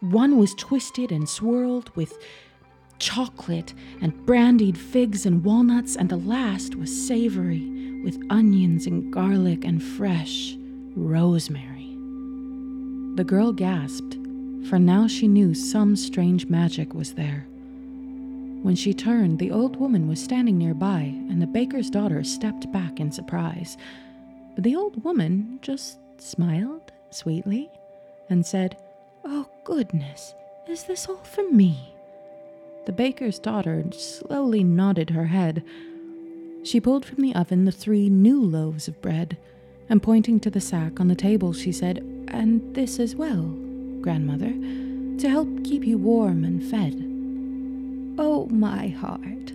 one 0.00 0.36
was 0.36 0.54
twisted 0.54 1.10
and 1.10 1.28
swirled 1.28 1.94
with 1.96 2.18
chocolate 2.98 3.74
and 4.00 4.26
brandied 4.26 4.76
figs 4.76 5.24
and 5.24 5.44
walnuts, 5.44 5.96
and 5.96 6.08
the 6.08 6.16
last 6.16 6.74
was 6.74 7.06
savory 7.06 7.77
with 8.08 8.26
onions 8.30 8.86
and 8.86 9.12
garlic 9.12 9.66
and 9.66 9.82
fresh 9.82 10.56
rosemary. 10.96 11.94
The 13.16 13.24
girl 13.24 13.52
gasped, 13.52 14.14
for 14.66 14.78
now 14.78 15.06
she 15.06 15.28
knew 15.28 15.52
some 15.52 15.94
strange 15.94 16.46
magic 16.46 16.94
was 16.94 17.12
there. 17.12 17.46
When 18.62 18.74
she 18.76 18.94
turned, 18.94 19.38
the 19.38 19.50
old 19.50 19.76
woman 19.76 20.08
was 20.08 20.24
standing 20.24 20.56
nearby, 20.56 21.12
and 21.28 21.42
the 21.42 21.46
baker's 21.46 21.90
daughter 21.90 22.24
stepped 22.24 22.72
back 22.72 22.98
in 22.98 23.12
surprise. 23.12 23.76
But 24.54 24.64
the 24.64 24.74
old 24.74 25.04
woman 25.04 25.58
just 25.60 25.98
smiled 26.16 26.90
sweetly 27.10 27.70
and 28.30 28.46
said, 28.46 28.78
Oh, 29.22 29.50
goodness, 29.64 30.34
is 30.66 30.84
this 30.84 31.06
all 31.10 31.24
for 31.24 31.46
me? 31.50 31.94
The 32.86 32.92
baker's 32.92 33.38
daughter 33.38 33.84
slowly 33.92 34.64
nodded 34.64 35.10
her 35.10 35.26
head. 35.26 35.62
She 36.62 36.80
pulled 36.80 37.04
from 37.04 37.22
the 37.22 37.34
oven 37.34 37.64
the 37.64 37.72
three 37.72 38.08
new 38.08 38.42
loaves 38.42 38.88
of 38.88 39.00
bread, 39.00 39.36
and 39.88 40.02
pointing 40.02 40.38
to 40.40 40.50
the 40.50 40.60
sack 40.60 41.00
on 41.00 41.08
the 41.08 41.14
table, 41.14 41.52
she 41.52 41.72
said, 41.72 41.98
And 42.28 42.74
this 42.74 42.98
as 42.98 43.16
well, 43.16 43.42
grandmother, 44.00 44.52
to 45.18 45.28
help 45.28 45.64
keep 45.64 45.84
you 45.84 45.98
warm 45.98 46.44
and 46.44 46.62
fed. 46.62 46.94
Oh, 48.20 48.46
my 48.50 48.88
heart, 48.88 49.52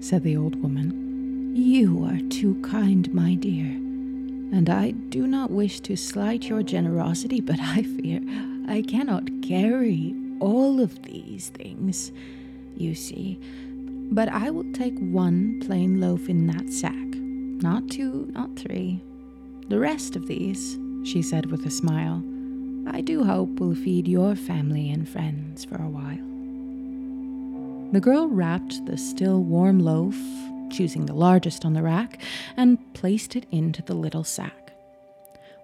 said 0.00 0.22
the 0.24 0.36
old 0.36 0.60
woman, 0.62 1.54
you 1.54 2.04
are 2.04 2.20
too 2.28 2.60
kind, 2.62 3.12
my 3.14 3.34
dear, 3.34 3.66
and 3.66 4.68
I 4.68 4.90
do 4.90 5.26
not 5.26 5.50
wish 5.50 5.80
to 5.80 5.96
slight 5.96 6.48
your 6.48 6.62
generosity, 6.62 7.40
but 7.40 7.60
I 7.60 7.82
fear 7.82 8.20
I 8.68 8.82
cannot 8.82 9.30
carry 9.42 10.14
all 10.40 10.80
of 10.80 11.02
these 11.02 11.50
things, 11.50 12.12
you 12.76 12.94
see. 12.94 13.40
But 14.10 14.28
I 14.28 14.50
will 14.50 14.70
take 14.72 14.96
one 14.98 15.60
plain 15.60 16.00
loaf 16.00 16.28
in 16.28 16.46
that 16.46 16.72
sack, 16.72 16.94
not 16.94 17.88
two, 17.90 18.28
not 18.32 18.56
three. 18.56 19.02
The 19.68 19.78
rest 19.78 20.14
of 20.16 20.26
these, 20.26 20.78
she 21.04 21.22
said 21.22 21.50
with 21.50 21.66
a 21.66 21.70
smile, 21.70 22.22
I 22.88 23.00
do 23.00 23.24
hope 23.24 23.58
will 23.58 23.74
feed 23.74 24.06
your 24.06 24.36
family 24.36 24.90
and 24.90 25.08
friends 25.08 25.64
for 25.64 25.76
a 25.76 25.88
while. 25.88 26.16
The 27.92 28.00
girl 28.00 28.28
wrapped 28.28 28.86
the 28.86 28.96
still 28.96 29.42
warm 29.42 29.80
loaf, 29.80 30.16
choosing 30.70 31.06
the 31.06 31.14
largest 31.14 31.64
on 31.64 31.72
the 31.72 31.82
rack, 31.82 32.20
and 32.56 32.78
placed 32.94 33.34
it 33.34 33.46
into 33.50 33.82
the 33.82 33.94
little 33.94 34.24
sack. 34.24 34.72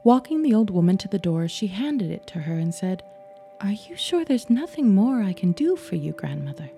Walking 0.04 0.42
the 0.42 0.54
old 0.54 0.70
woman 0.70 0.98
to 0.98 1.08
the 1.08 1.18
door, 1.18 1.46
she 1.46 1.68
handed 1.68 2.10
it 2.10 2.26
to 2.28 2.40
her 2.40 2.54
and 2.54 2.74
said, 2.74 3.04
Are 3.60 3.70
you 3.70 3.96
sure 3.96 4.24
there's 4.24 4.50
nothing 4.50 4.92
more 4.92 5.22
I 5.22 5.32
can 5.32 5.52
do 5.52 5.76
for 5.76 5.94
you, 5.94 6.12
grandmother? 6.12 6.70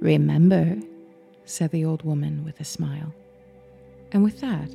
Remember, 0.00 0.76
said 1.44 1.70
the 1.70 1.84
old 1.84 2.02
woman 2.02 2.44
with 2.44 2.60
a 2.60 2.64
smile. 2.64 3.14
And 4.12 4.22
with 4.22 4.40
that, 4.40 4.70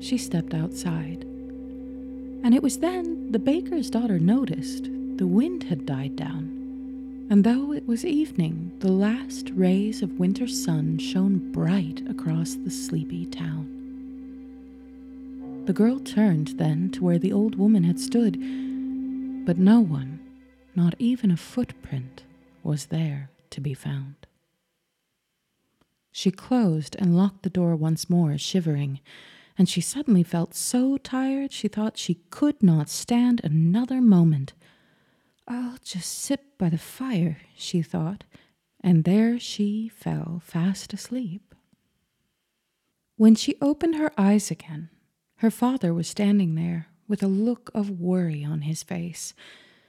she 0.00 0.18
stepped 0.18 0.54
outside. 0.54 1.22
And 2.42 2.54
it 2.54 2.62
was 2.62 2.78
then 2.78 3.32
the 3.32 3.38
baker's 3.38 3.90
daughter 3.90 4.18
noticed 4.18 4.84
the 5.16 5.26
wind 5.26 5.64
had 5.64 5.86
died 5.86 6.16
down 6.16 6.54
and 7.30 7.42
though 7.42 7.72
it 7.72 7.86
was 7.86 8.04
evening, 8.04 8.72
the 8.80 8.92
last 8.92 9.50
rays 9.54 10.02
of 10.02 10.18
winter 10.18 10.46
sun 10.46 10.98
shone 10.98 11.50
bright 11.52 12.02
across 12.08 12.54
the 12.54 12.70
sleepy 12.70 13.24
town. 13.24 13.70
The 15.64 15.72
girl 15.72 15.98
turned 16.00 16.58
then 16.58 16.90
to 16.90 17.02
where 17.02 17.18
the 17.18 17.32
old 17.32 17.54
woman 17.56 17.84
had 17.84 17.98
stood, 17.98 18.34
but 19.46 19.56
no 19.56 19.80
one, 19.80 20.20
not 20.74 20.94
even 20.98 21.30
a 21.30 21.36
footprint, 21.36 22.24
was 22.62 22.86
there 22.86 23.30
to 23.50 23.60
be 23.60 23.72
found. 23.72 24.23
She 26.16 26.30
closed 26.30 26.94
and 27.00 27.16
locked 27.16 27.42
the 27.42 27.50
door 27.50 27.74
once 27.74 28.08
more, 28.08 28.38
shivering, 28.38 29.00
and 29.58 29.68
she 29.68 29.80
suddenly 29.80 30.22
felt 30.22 30.54
so 30.54 30.96
tired 30.96 31.50
she 31.50 31.66
thought 31.66 31.98
she 31.98 32.20
could 32.30 32.62
not 32.62 32.88
stand 32.88 33.40
another 33.42 34.00
moment. 34.00 34.52
I'll 35.48 35.76
just 35.82 36.16
sit 36.16 36.56
by 36.56 36.68
the 36.68 36.78
fire, 36.78 37.38
she 37.56 37.82
thought, 37.82 38.22
and 38.80 39.02
there 39.02 39.40
she 39.40 39.88
fell 39.88 40.40
fast 40.44 40.92
asleep. 40.92 41.52
When 43.16 43.34
she 43.34 43.56
opened 43.60 43.96
her 43.96 44.12
eyes 44.16 44.52
again, 44.52 44.90
her 45.38 45.50
father 45.50 45.92
was 45.92 46.06
standing 46.06 46.54
there 46.54 46.86
with 47.08 47.24
a 47.24 47.26
look 47.26 47.72
of 47.74 47.90
worry 47.90 48.44
on 48.44 48.60
his 48.60 48.84
face. 48.84 49.34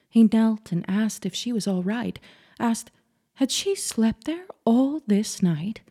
He 0.10 0.24
knelt 0.24 0.72
and 0.72 0.86
asked 0.88 1.24
if 1.27 1.36
she 1.36 1.53
was 1.53 1.67
all 1.67 1.84
right, 1.84 2.17
asked, 2.60 2.89
had 3.36 3.51
she 3.51 3.75
slept 3.75 4.24
there 4.24 4.48
all 4.65 5.01
this 5.05 5.44
night? 5.44 5.82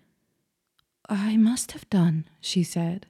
I 1.09 1.37
must 1.37 1.73
have 1.73 1.89
done, 1.91 2.27
she 2.41 2.63
said. 2.63 3.07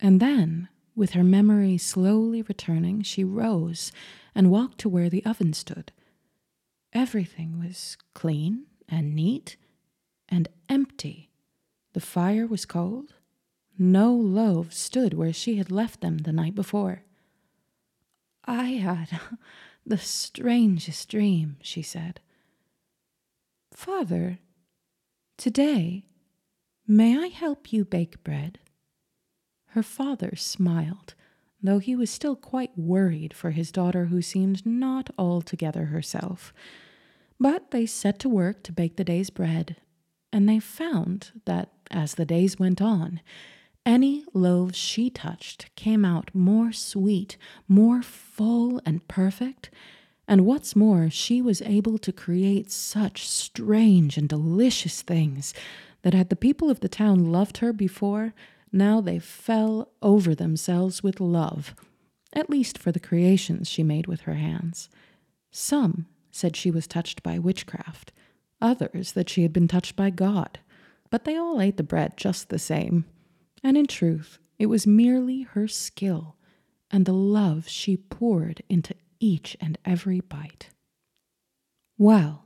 And 0.00 0.20
then, 0.20 0.68
with 0.96 1.10
her 1.10 1.24
memory 1.24 1.76
slowly 1.78 2.42
returning, 2.42 3.02
she 3.02 3.24
rose 3.24 3.92
and 4.34 4.50
walked 4.50 4.78
to 4.78 4.88
where 4.88 5.10
the 5.10 5.24
oven 5.24 5.52
stood. 5.52 5.92
Everything 6.92 7.58
was 7.58 7.96
clean 8.14 8.66
and 8.88 9.14
neat 9.14 9.56
and 10.28 10.48
empty. 10.68 11.30
The 11.92 12.00
fire 12.00 12.46
was 12.46 12.64
cold. 12.64 13.14
No 13.78 14.14
loaves 14.14 14.76
stood 14.76 15.14
where 15.14 15.32
she 15.32 15.56
had 15.56 15.70
left 15.70 16.00
them 16.00 16.18
the 16.18 16.32
night 16.32 16.54
before. 16.54 17.02
I 18.44 18.64
had 18.64 19.20
the 19.86 19.98
strangest 19.98 21.08
dream, 21.08 21.56
she 21.60 21.82
said. 21.82 22.20
Father, 23.72 24.38
today, 25.36 26.04
may 26.86 27.18
I 27.18 27.28
help 27.28 27.72
you 27.72 27.84
bake 27.84 28.22
bread? 28.24 28.58
Her 29.68 29.82
father 29.82 30.36
smiled 30.36 31.14
though 31.64 31.78
he 31.78 31.96
was 31.96 32.10
still 32.10 32.36
quite 32.36 32.78
worried 32.78 33.32
for 33.32 33.50
his 33.50 33.72
daughter, 33.72 34.06
who 34.06 34.20
seemed 34.20 34.64
not 34.66 35.08
altogether 35.18 35.86
herself. 35.86 36.52
But 37.40 37.70
they 37.70 37.86
set 37.86 38.18
to 38.20 38.28
work 38.28 38.62
to 38.64 38.72
bake 38.72 38.96
the 38.96 39.04
day's 39.04 39.30
bread, 39.30 39.76
and 40.30 40.46
they 40.46 40.60
found 40.60 41.32
that 41.46 41.70
as 41.90 42.14
the 42.14 42.26
days 42.26 42.58
went 42.58 42.82
on, 42.82 43.20
any 43.86 44.24
loaves 44.34 44.76
she 44.76 45.08
touched 45.08 45.74
came 45.74 46.04
out 46.04 46.30
more 46.34 46.70
sweet, 46.70 47.38
more 47.66 48.02
full 48.02 48.80
and 48.84 49.06
perfect, 49.08 49.70
and 50.28 50.46
what's 50.46 50.76
more, 50.76 51.10
she 51.10 51.40
was 51.40 51.62
able 51.62 51.98
to 51.98 52.12
create 52.12 52.70
such 52.70 53.28
strange 53.28 54.16
and 54.16 54.28
delicious 54.28 55.02
things 55.02 55.54
that 56.04 56.12
had 56.14 56.28
the 56.28 56.36
people 56.36 56.68
of 56.68 56.80
the 56.80 56.88
town 56.88 57.32
loved 57.32 57.56
her 57.56 57.72
before, 57.72 58.34
now 58.70 59.00
they 59.00 59.18
fell 59.18 59.88
over 60.02 60.34
themselves 60.34 61.02
with 61.02 61.18
love, 61.18 61.74
at 62.34 62.50
least 62.50 62.76
for 62.76 62.92
the 62.92 63.00
creations 63.00 63.70
she 63.70 63.82
made 63.82 64.06
with 64.06 64.20
her 64.22 64.34
hands. 64.34 64.90
Some 65.50 66.06
said 66.30 66.56
she 66.56 66.70
was 66.70 66.86
touched 66.86 67.22
by 67.22 67.38
witchcraft, 67.38 68.12
others 68.60 69.12
that 69.12 69.30
she 69.30 69.42
had 69.42 69.52
been 69.52 69.66
touched 69.66 69.96
by 69.96 70.10
God, 70.10 70.58
but 71.08 71.24
they 71.24 71.38
all 71.38 71.58
ate 71.58 71.78
the 71.78 71.82
bread 71.82 72.18
just 72.18 72.50
the 72.50 72.58
same. 72.58 73.06
And 73.62 73.78
in 73.78 73.86
truth, 73.86 74.38
it 74.58 74.66
was 74.66 74.86
merely 74.86 75.42
her 75.42 75.66
skill 75.66 76.36
and 76.90 77.06
the 77.06 77.14
love 77.14 77.66
she 77.66 77.96
poured 77.96 78.62
into 78.68 78.94
each 79.20 79.56
and 79.58 79.78
every 79.86 80.20
bite. 80.20 80.68
Well, 81.96 82.44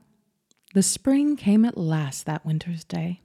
the 0.75 0.83
spring 0.85 1.35
came 1.35 1.65
at 1.65 1.77
last 1.77 2.25
that 2.27 2.47
winter's 2.47 2.85
day. 2.85 3.23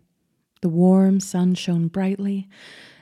The 0.64 0.70
warm 0.70 1.20
sun 1.20 1.56
shone 1.56 1.90
brightly, 1.90 2.48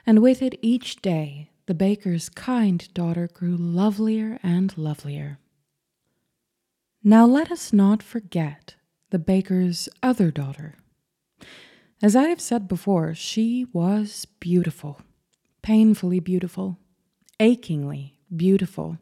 and 0.03 0.19
with 0.19 0.41
it 0.41 0.57
each 0.63 0.95
day 0.95 1.51
the 1.67 1.75
baker's 1.75 2.27
kind 2.27 2.91
daughter 2.95 3.29
grew 3.31 3.55
lovelier 3.55 4.39
and 4.41 4.75
lovelier. 4.75 5.37
Now 7.03 7.27
let 7.27 7.51
us 7.51 7.71
not 7.71 8.01
forget 8.01 8.77
the 9.11 9.19
baker's 9.19 9.87
other 10.01 10.31
daughter. 10.31 10.73
As 12.01 12.15
I 12.15 12.29
have 12.29 12.41
said 12.41 12.67
before, 12.67 13.13
she 13.13 13.67
was 13.71 14.25
beautiful, 14.39 14.99
painfully 15.61 16.19
beautiful, 16.19 16.79
achingly 17.39 18.17
beautiful. 18.35 18.97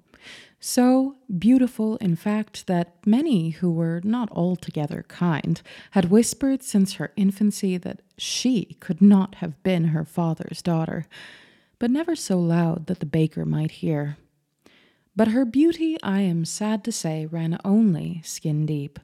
So 0.60 1.16
beautiful, 1.38 1.96
in 1.98 2.16
fact, 2.18 2.68
that 2.68 2.96
many 3.06 3.52
who 3.52 3.72
were 3.72 4.02
not 4.04 4.30
altogether 4.32 5.06
kind 5.08 5.62
had 5.92 6.12
whispered 6.12 6.64
since 6.64 6.94
her 6.94 7.14
infancy 7.16 7.78
that 7.78 8.02
she 8.18 8.76
could 8.82 9.02
not 9.02 9.36
have 9.36 9.62
been 9.64 9.86
her 9.86 10.04
father's 10.04 10.62
daughter, 10.62 11.06
but 11.80 11.92
never 11.92 12.16
so 12.16 12.38
loud 12.40 12.88
that 12.88 13.00
the 13.00 13.06
baker 13.06 13.46
might 13.46 13.72
hear. 13.72 14.18
But 15.16 15.30
her 15.30 15.46
beauty, 15.46 15.98
I 16.04 16.22
am 16.22 16.44
sad 16.44 16.84
to 16.84 16.92
say, 16.92 17.26
ran 17.26 17.60
only 17.64 18.22
skin 18.26 18.66
deep. 18.66 19.00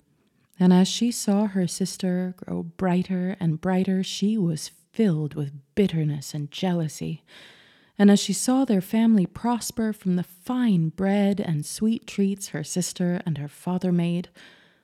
And 0.60 0.74
as 0.74 0.88
she 0.88 1.12
saw 1.12 1.48
her 1.48 1.68
sister 1.68 2.36
grow 2.38 2.64
brighter 2.64 3.38
and 3.40 3.62
brighter, 3.62 4.04
she 4.04 4.38
was 4.38 4.72
filled 4.92 5.36
with 5.36 5.54
bitterness 5.76 6.34
and 6.34 6.52
jealousy. 6.52 7.24
And 7.98 8.12
as 8.12 8.20
she 8.20 8.34
saw 8.34 8.66
their 8.66 8.82
family 8.82 9.26
prosper 9.26 9.94
from 9.94 10.16
the 10.16 10.24
fine 10.24 10.90
bread 10.90 11.40
and 11.40 11.66
sweet 11.66 12.06
treats 12.06 12.50
her 12.50 12.64
sister 12.64 13.22
and 13.26 13.38
her 13.38 13.48
father 13.48 13.92
made, 13.92 14.30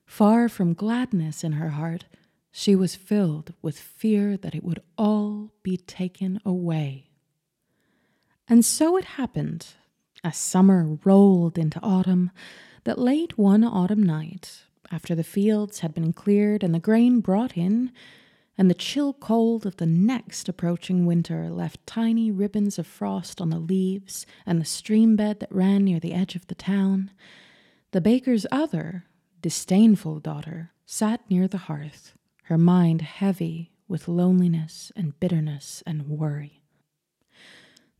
far 0.06 0.48
from 0.48 0.74
gladness 0.74 1.44
in 1.44 1.52
her 1.52 1.70
heart, 1.70 2.06
she 2.50 2.74
was 2.74 2.96
filled 2.96 3.52
with 3.62 3.78
fear 3.78 4.36
that 4.36 4.54
it 4.54 4.64
would 4.64 4.82
all 4.96 5.52
be 5.62 5.76
taken 5.76 6.40
away. 6.44 7.10
And 8.48 8.64
so 8.64 8.96
it 8.96 9.04
happened, 9.04 9.68
as 10.24 10.36
summer 10.36 10.98
rolled 11.04 11.58
into 11.58 11.80
autumn, 11.80 12.30
that 12.84 12.98
late 12.98 13.38
one 13.38 13.64
autumn 13.64 14.02
night, 14.02 14.64
after 14.90 15.14
the 15.14 15.24
fields 15.24 15.80
had 15.80 15.94
been 15.94 16.12
cleared 16.12 16.62
and 16.62 16.74
the 16.74 16.78
grain 16.78 17.20
brought 17.20 17.56
in, 17.56 17.92
and 18.58 18.68
the 18.68 18.74
chill 18.74 19.12
cold 19.14 19.64
of 19.64 19.76
the 19.76 19.86
next 19.86 20.48
approaching 20.48 21.06
winter 21.06 21.48
left 21.48 21.86
tiny 21.86 22.30
ribbons 22.30 22.78
of 22.78 22.86
frost 22.86 23.40
on 23.40 23.50
the 23.50 23.58
leaves 23.58 24.26
and 24.44 24.60
the 24.60 24.64
stream 24.64 25.16
bed 25.16 25.40
that 25.40 25.54
ran 25.54 25.84
near 25.84 25.98
the 25.98 26.12
edge 26.12 26.34
of 26.34 26.46
the 26.48 26.54
town, 26.54 27.10
the 27.92 28.00
baker's 28.00 28.46
other, 28.52 29.04
disdainful 29.40 30.20
daughter 30.20 30.72
sat 30.86 31.20
near 31.30 31.48
the 31.48 31.58
hearth, 31.58 32.14
her 32.44 32.58
mind 32.58 33.02
heavy 33.02 33.72
with 33.88 34.08
loneliness 34.08 34.92
and 34.96 35.18
bitterness 35.20 35.82
and 35.86 36.08
worry. 36.08 36.62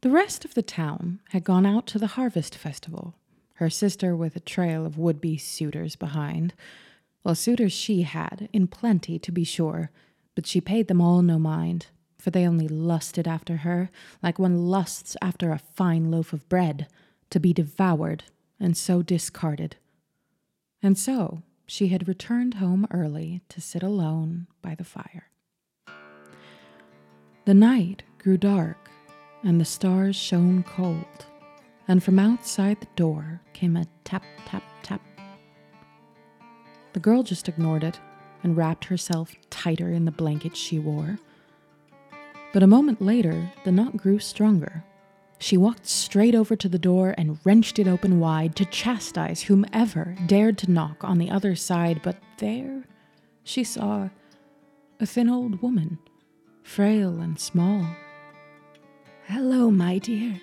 The 0.02 0.10
rest 0.10 0.44
of 0.44 0.54
the 0.54 0.62
town 0.62 1.20
had 1.30 1.44
gone 1.44 1.64
out 1.64 1.86
to 1.88 1.98
the 1.98 2.08
harvest 2.08 2.56
festival, 2.56 3.14
her 3.54 3.70
sister 3.70 4.16
with 4.16 4.34
a 4.34 4.40
trail 4.40 4.84
of 4.84 4.98
would 4.98 5.20
be 5.20 5.36
suitors 5.36 5.94
behind. 5.94 6.54
Well, 7.22 7.34
suitors 7.34 7.72
she 7.72 8.02
had, 8.02 8.48
in 8.52 8.66
plenty 8.66 9.18
to 9.20 9.30
be 9.30 9.44
sure, 9.44 9.90
but 10.34 10.46
she 10.46 10.60
paid 10.60 10.88
them 10.88 11.00
all 11.00 11.22
no 11.22 11.38
mind, 11.38 11.86
for 12.18 12.30
they 12.30 12.46
only 12.46 12.68
lusted 12.68 13.26
after 13.26 13.58
her, 13.58 13.90
like 14.22 14.38
one 14.38 14.66
lusts 14.66 15.16
after 15.20 15.50
a 15.50 15.58
fine 15.58 16.10
loaf 16.10 16.32
of 16.32 16.48
bread, 16.48 16.86
to 17.30 17.40
be 17.40 17.52
devoured 17.52 18.24
and 18.60 18.76
so 18.76 19.02
discarded. 19.02 19.76
And 20.82 20.98
so 20.98 21.42
she 21.66 21.88
had 21.88 22.08
returned 22.08 22.54
home 22.54 22.86
early 22.90 23.42
to 23.48 23.60
sit 23.60 23.82
alone 23.82 24.46
by 24.62 24.74
the 24.74 24.84
fire. 24.84 25.30
The 27.44 27.54
night 27.54 28.04
grew 28.18 28.36
dark, 28.36 28.88
and 29.42 29.60
the 29.60 29.64
stars 29.64 30.14
shone 30.14 30.62
cold, 30.62 31.26
and 31.88 32.02
from 32.02 32.18
outside 32.18 32.80
the 32.80 32.86
door 32.94 33.40
came 33.52 33.76
a 33.76 33.86
tap, 34.04 34.22
tap, 34.46 34.62
tap. 34.82 35.02
The 36.92 37.00
girl 37.00 37.22
just 37.22 37.48
ignored 37.48 37.82
it 37.82 37.98
and 38.42 38.56
wrapped 38.56 38.86
herself 38.86 39.34
tighter 39.50 39.90
in 39.90 40.04
the 40.04 40.10
blanket 40.10 40.56
she 40.56 40.78
wore. 40.78 41.18
But 42.52 42.62
a 42.62 42.66
moment 42.66 43.00
later, 43.00 43.50
the 43.64 43.72
knot 43.72 43.96
grew 43.96 44.18
stronger. 44.18 44.84
She 45.38 45.56
walked 45.56 45.86
straight 45.86 46.34
over 46.34 46.54
to 46.54 46.68
the 46.68 46.78
door 46.78 47.14
and 47.18 47.38
wrenched 47.44 47.78
it 47.78 47.88
open 47.88 48.20
wide 48.20 48.54
to 48.56 48.64
chastise 48.64 49.42
whomever 49.42 50.16
dared 50.26 50.58
to 50.58 50.70
knock 50.70 51.02
on 51.02 51.18
the 51.18 51.30
other 51.30 51.56
side, 51.56 52.00
but 52.02 52.16
there 52.38 52.84
she 53.44 53.64
saw 53.64 54.08
a 55.00 55.06
thin 55.06 55.28
old 55.28 55.62
woman, 55.62 55.98
frail 56.62 57.20
and 57.20 57.40
small. 57.40 57.84
Hello, 59.26 59.70
my 59.70 59.98
dear. 59.98 60.40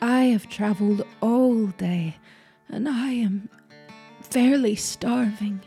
I 0.00 0.24
have 0.26 0.48
traveled 0.48 1.04
all 1.20 1.66
day, 1.66 2.16
and 2.68 2.88
I 2.88 3.10
am 3.10 3.50
fairly 4.22 4.76
starving. 4.76 5.60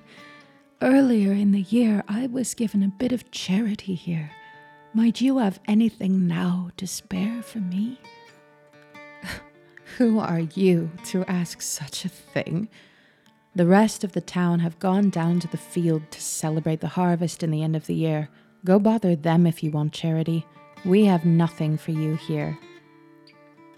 Earlier 0.84 1.32
in 1.32 1.52
the 1.52 1.62
year, 1.62 2.04
I 2.08 2.26
was 2.26 2.56
given 2.56 2.82
a 2.82 2.88
bit 2.88 3.12
of 3.12 3.30
charity 3.30 3.94
here. 3.94 4.32
Might 4.96 5.22
you 5.22 5.38
have 5.38 5.60
anything 5.67 6.26
now 6.26 6.72
to 6.78 6.88
spare 6.88 7.44
for 7.44 7.60
me? 7.60 8.00
Who 9.98 10.17
are 10.17 10.39
you 10.39 10.89
to 11.06 11.24
ask 11.26 11.62
such 11.62 12.04
a 12.04 12.10
thing? 12.10 12.67
The 13.54 13.67
rest 13.67 14.04
of 14.04 14.13
the 14.13 14.22
town 14.22 14.62
have 14.62 14.80
gone 14.80 15.12
down 15.12 15.39
to 15.41 15.48
the 15.48 15.56
field 15.56 16.10
to 16.10 16.20
celebrate 16.20 16.80
the 16.80 16.88
harvest 16.88 17.44
in 17.44 17.52
the 17.52 17.62
end 17.62 17.76
of 17.76 17.86
the 17.86 17.94
year. 17.94 18.30
Go 18.65 18.80
bother 18.80 19.15
them 19.15 19.46
if 19.46 19.62
you 19.62 19.70
want 19.70 19.94
charity. 19.94 20.48
We 20.84 21.06
have 21.06 21.26
nothing 21.26 21.78
for 21.78 21.91
you 21.91 22.15
here. 22.15 22.58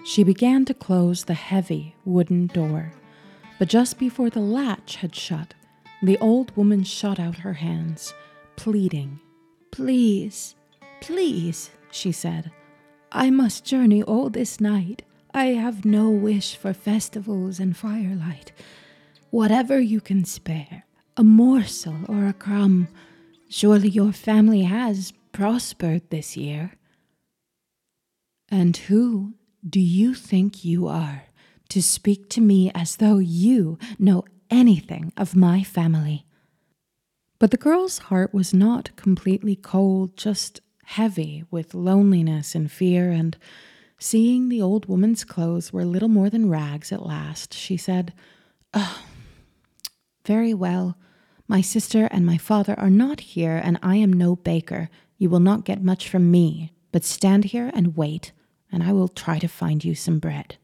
She 0.05 0.23
began 0.23 0.63
to 0.65 0.73
close 0.73 1.25
the 1.25 1.33
heavy 1.33 1.95
wooden 2.05 2.47
door, 2.47 2.93
but 3.59 3.67
just 3.67 3.99
before 3.99 4.29
the 4.29 4.39
latch 4.39 4.95
had 4.97 5.13
shut, 5.13 5.53
the 6.03 6.17
old 6.17 6.55
woman 6.57 6.83
shot 6.83 7.17
out 7.17 7.37
her 7.37 7.53
hands, 7.53 8.13
pleading. 8.57 9.21
Please, 9.71 10.53
please, 10.99 11.71
she 11.91 12.11
said. 12.11 12.51
I 13.09 13.29
must 13.29 13.63
journey 13.63 14.03
all 14.03 14.29
this 14.29 14.59
night. 14.59 15.03
I 15.33 15.45
have 15.45 15.85
no 15.85 16.09
wish 16.09 16.57
for 16.57 16.73
festivals 16.73 17.57
and 17.57 17.75
firelight. 17.75 18.51
Whatever 19.29 19.79
you 19.79 20.01
can 20.01 20.25
spare, 20.25 20.85
a 21.15 21.23
morsel 21.23 21.95
or 22.09 22.27
a 22.27 22.33
crumb. 22.33 22.89
Surely 23.49 23.87
your 23.87 24.11
family 24.11 24.63
has 24.63 25.13
prospered 25.31 26.09
this 26.09 26.35
year. 26.35 26.73
And 28.49 28.75
who 28.75 29.35
do 29.67 29.79
you 29.79 30.13
think 30.13 30.65
you 30.65 30.87
are 30.87 31.23
to 31.69 31.81
speak 31.81 32.29
to 32.31 32.41
me 32.41 32.71
as 32.75 32.97
though 32.97 33.19
you 33.19 33.79
know 33.97 34.25
anything 34.53 35.11
of 35.17 35.35
my 35.35 35.63
family. 35.63 36.25
But 37.39 37.51
the 37.51 37.57
girl's 37.57 37.97
heart 37.97 38.33
was 38.33 38.53
not 38.53 38.95
completely 38.95 39.55
cold, 39.55 40.15
just 40.15 40.61
heavy 40.85 41.43
with 41.49 41.73
loneliness 41.73 42.53
and 42.53 42.71
fear, 42.71 43.09
and 43.09 43.35
seeing 43.97 44.47
the 44.47 44.61
old 44.61 44.85
woman's 44.85 45.23
clothes 45.23 45.73
were 45.73 45.83
little 45.83 46.07
more 46.07 46.29
than 46.29 46.49
rags 46.49 46.91
at 46.91 47.05
last, 47.05 47.53
she 47.53 47.75
said, 47.75 48.13
Oh, 48.73 49.03
very 50.25 50.53
well. 50.53 50.97
My 51.47 51.61
sister 51.61 52.07
and 52.11 52.25
my 52.25 52.37
father 52.37 52.79
are 52.79 52.89
not 52.89 53.19
here, 53.19 53.59
and 53.61 53.77
I 53.81 53.95
am 53.97 54.13
no 54.13 54.35
baker. 54.35 54.89
You 55.17 55.29
will 55.29 55.39
not 55.39 55.65
get 55.65 55.83
much 55.83 56.07
from 56.07 56.31
me, 56.31 56.71
but 56.91 57.03
stand 57.03 57.45
here 57.45 57.71
and 57.73 57.97
wait, 57.97 58.31
and 58.71 58.83
I 58.83 58.93
will 58.93 59.09
try 59.09 59.39
to 59.39 59.47
find 59.47 59.83
you 59.83 59.95
some 59.95 60.19
bread. 60.19 60.57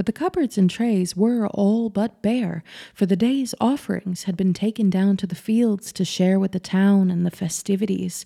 But 0.00 0.06
the 0.06 0.12
cupboards 0.12 0.56
and 0.56 0.70
trays 0.70 1.14
were 1.14 1.46
all 1.48 1.90
but 1.90 2.22
bare, 2.22 2.64
for 2.94 3.04
the 3.04 3.16
day's 3.16 3.54
offerings 3.60 4.22
had 4.22 4.34
been 4.34 4.54
taken 4.54 4.88
down 4.88 5.18
to 5.18 5.26
the 5.26 5.34
fields 5.34 5.92
to 5.92 6.06
share 6.06 6.40
with 6.40 6.52
the 6.52 6.58
town 6.58 7.10
and 7.10 7.26
the 7.26 7.30
festivities. 7.30 8.24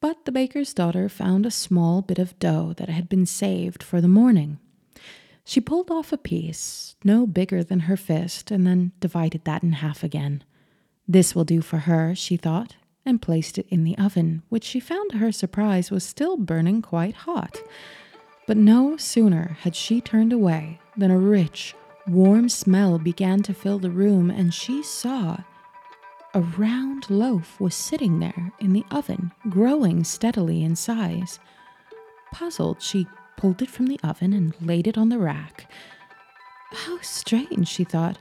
But 0.00 0.24
the 0.24 0.32
baker's 0.32 0.74
daughter 0.74 1.08
found 1.08 1.46
a 1.46 1.52
small 1.52 2.02
bit 2.02 2.18
of 2.18 2.36
dough 2.40 2.74
that 2.78 2.88
had 2.88 3.08
been 3.08 3.26
saved 3.26 3.80
for 3.80 4.00
the 4.00 4.08
morning. 4.08 4.58
She 5.44 5.60
pulled 5.60 5.88
off 5.88 6.12
a 6.12 6.18
piece, 6.18 6.96
no 7.04 7.28
bigger 7.28 7.62
than 7.62 7.86
her 7.86 7.96
fist, 7.96 8.50
and 8.50 8.66
then 8.66 8.90
divided 8.98 9.44
that 9.44 9.62
in 9.62 9.74
half 9.74 10.02
again. 10.02 10.42
This 11.06 11.32
will 11.32 11.44
do 11.44 11.60
for 11.60 11.78
her, 11.78 12.16
she 12.16 12.36
thought, 12.36 12.74
and 13.06 13.22
placed 13.22 13.56
it 13.56 13.68
in 13.68 13.84
the 13.84 13.96
oven, 13.98 14.42
which 14.48 14.64
she 14.64 14.80
found 14.80 15.12
to 15.12 15.18
her 15.18 15.30
surprise 15.30 15.92
was 15.92 16.02
still 16.02 16.36
burning 16.36 16.82
quite 16.82 17.14
hot. 17.14 17.62
But 18.48 18.56
no 18.56 18.96
sooner 18.96 19.58
had 19.60 19.76
she 19.76 20.00
turned 20.00 20.32
away 20.32 20.80
than 20.98 21.10
a 21.10 21.18
rich, 21.18 21.74
warm 22.06 22.48
smell 22.48 22.98
began 22.98 23.42
to 23.44 23.54
fill 23.54 23.78
the 23.78 23.90
room, 23.90 24.30
and 24.30 24.52
she 24.52 24.82
saw 24.82 25.38
a 26.34 26.40
round 26.40 27.08
loaf 27.08 27.58
was 27.58 27.74
sitting 27.74 28.18
there 28.18 28.52
in 28.58 28.72
the 28.72 28.84
oven, 28.90 29.32
growing 29.48 30.04
steadily 30.04 30.62
in 30.62 30.76
size. 30.76 31.38
Puzzled, 32.32 32.82
she 32.82 33.06
pulled 33.36 33.62
it 33.62 33.70
from 33.70 33.86
the 33.86 33.98
oven 34.04 34.32
and 34.32 34.54
laid 34.60 34.86
it 34.86 34.98
on 34.98 35.08
the 35.08 35.18
rack. 35.18 35.70
How 36.70 36.98
strange, 37.00 37.68
she 37.68 37.84
thought. 37.84 38.18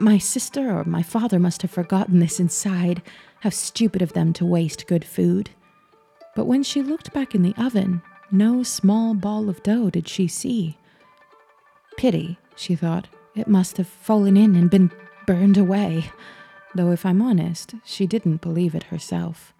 My 0.00 0.18
sister 0.18 0.70
or 0.70 0.84
my 0.84 1.02
father 1.02 1.38
must 1.38 1.62
have 1.62 1.70
forgotten 1.70 2.18
this 2.18 2.38
inside. 2.38 3.02
How 3.40 3.50
stupid 3.50 4.02
of 4.02 4.12
them 4.12 4.32
to 4.34 4.44
waste 4.44 4.86
good 4.86 5.04
food. 5.04 5.50
But 6.36 6.44
when 6.44 6.62
she 6.62 6.82
looked 6.82 7.12
back 7.14 7.34
in 7.34 7.42
the 7.42 7.54
oven, 7.56 8.02
no 8.30 8.62
small 8.62 9.14
ball 9.14 9.48
of 9.48 9.62
dough 9.62 9.88
did 9.90 10.08
she 10.08 10.28
see. 10.28 10.76
Pity, 11.98 12.38
she 12.54 12.76
thought, 12.76 13.08
it 13.34 13.48
must 13.48 13.76
have 13.76 13.88
fallen 13.88 14.36
in 14.36 14.54
and 14.54 14.70
been 14.70 14.92
burned 15.26 15.58
away. 15.58 16.12
Though, 16.72 16.92
if 16.92 17.04
I'm 17.04 17.20
honest, 17.20 17.74
she 17.84 18.06
didn't 18.06 18.40
believe 18.40 18.76
it 18.76 18.84
herself. 18.84 19.52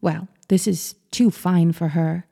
Well, 0.00 0.26
this 0.48 0.66
is 0.66 0.94
too 1.10 1.30
fine 1.30 1.72
for 1.72 1.88
her. 1.88 2.24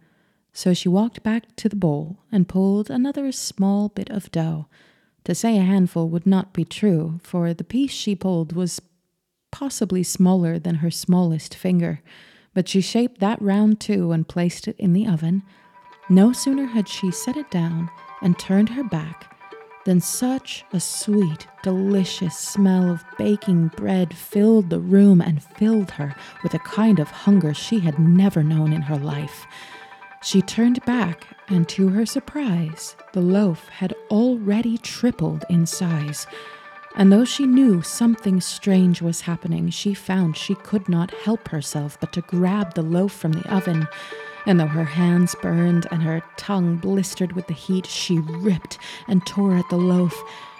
So 0.54 0.72
she 0.72 0.88
walked 0.88 1.22
back 1.22 1.54
to 1.56 1.68
the 1.68 1.76
bowl 1.76 2.16
and 2.32 2.48
pulled 2.48 2.88
another 2.88 3.30
small 3.32 3.90
bit 3.90 4.08
of 4.08 4.32
dough. 4.32 4.66
To 5.24 5.34
say 5.34 5.58
a 5.58 5.62
handful 5.62 6.08
would 6.08 6.26
not 6.26 6.54
be 6.54 6.64
true, 6.64 7.20
for 7.22 7.52
the 7.52 7.64
piece 7.64 7.90
she 7.90 8.14
pulled 8.14 8.54
was 8.54 8.80
possibly 9.50 10.02
smaller 10.02 10.58
than 10.58 10.76
her 10.76 10.90
smallest 10.90 11.54
finger, 11.54 12.00
but 12.54 12.66
she 12.66 12.80
shaped 12.80 13.20
that 13.20 13.42
round 13.42 13.78
too 13.78 14.10
and 14.10 14.26
placed 14.26 14.66
it 14.68 14.76
in 14.78 14.94
the 14.94 15.06
oven. 15.06 15.42
No 16.08 16.32
sooner 16.32 16.64
had 16.64 16.88
she 16.88 17.10
set 17.10 17.36
it 17.36 17.50
down 17.50 17.90
and 18.22 18.38
turned 18.38 18.70
her 18.70 18.84
back 18.84 19.33
than 19.84 20.00
such 20.00 20.64
a 20.72 20.80
sweet, 20.80 21.46
delicious 21.62 22.36
smell 22.36 22.90
of 22.90 23.04
baking 23.18 23.68
bread 23.76 24.16
filled 24.16 24.70
the 24.70 24.80
room 24.80 25.20
and 25.20 25.42
filled 25.42 25.90
her 25.92 26.14
with 26.42 26.54
a 26.54 26.58
kind 26.60 26.98
of 26.98 27.10
hunger 27.10 27.52
she 27.54 27.80
had 27.80 27.98
never 27.98 28.42
known 28.42 28.72
in 28.72 28.82
her 28.82 28.96
life. 28.96 29.46
She 30.22 30.40
turned 30.40 30.82
back, 30.86 31.26
and 31.48 31.68
to 31.68 31.88
her 31.88 32.06
surprise, 32.06 32.96
the 33.12 33.20
loaf 33.20 33.68
had 33.68 33.94
already 34.10 34.78
tripled 34.78 35.44
in 35.50 35.66
size. 35.66 36.26
And 36.96 37.12
though 37.12 37.26
she 37.26 37.44
knew 37.44 37.82
something 37.82 38.40
strange 38.40 39.02
was 39.02 39.22
happening, 39.22 39.68
she 39.68 39.92
found 39.92 40.36
she 40.36 40.54
could 40.54 40.88
not 40.88 41.12
help 41.24 41.48
herself 41.48 41.98
but 42.00 42.12
to 42.14 42.22
grab 42.22 42.74
the 42.74 42.82
loaf 42.82 43.12
from 43.12 43.32
the 43.32 43.54
oven 43.54 43.86
and 44.46 44.60
though 44.60 44.66
her 44.66 44.84
hands 44.84 45.34
burned 45.40 45.86
and 45.90 46.02
her 46.02 46.22
tongue 46.36 46.76
blistered 46.76 47.32
with 47.32 47.46
the 47.46 47.54
heat, 47.54 47.86
she 47.86 48.18
ripped 48.18 48.78
and 49.08 49.24
tore 49.26 49.56
at 49.56 49.68
the 49.70 49.76
loaf, 49.76 50.14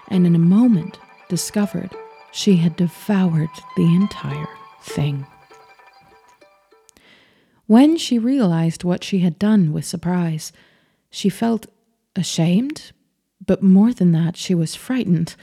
and 0.09 0.27
in 0.27 0.35
a 0.35 0.39
moment 0.39 0.99
discovered 1.29 1.91
she 2.33 2.57
had 2.57 2.77
devoured 2.77 3.51
the 3.77 3.95
entire 3.95 4.49
thing. 4.83 5.27
When 7.67 7.97
she 7.97 8.19
realized 8.19 8.85
what 8.85 9.03
she 9.03 9.21
had 9.21 9.39
done 9.39 9.73
with 9.73 9.85
surprise, 9.85 10.53
she 11.11 11.29
felt 11.29 11.67
ashamed, 12.15 12.93
but 13.45 13.63
more 13.63 13.93
than 13.93 14.13
that, 14.13 14.37
she 14.37 14.55
was 14.55 14.75
frightened. 14.75 15.37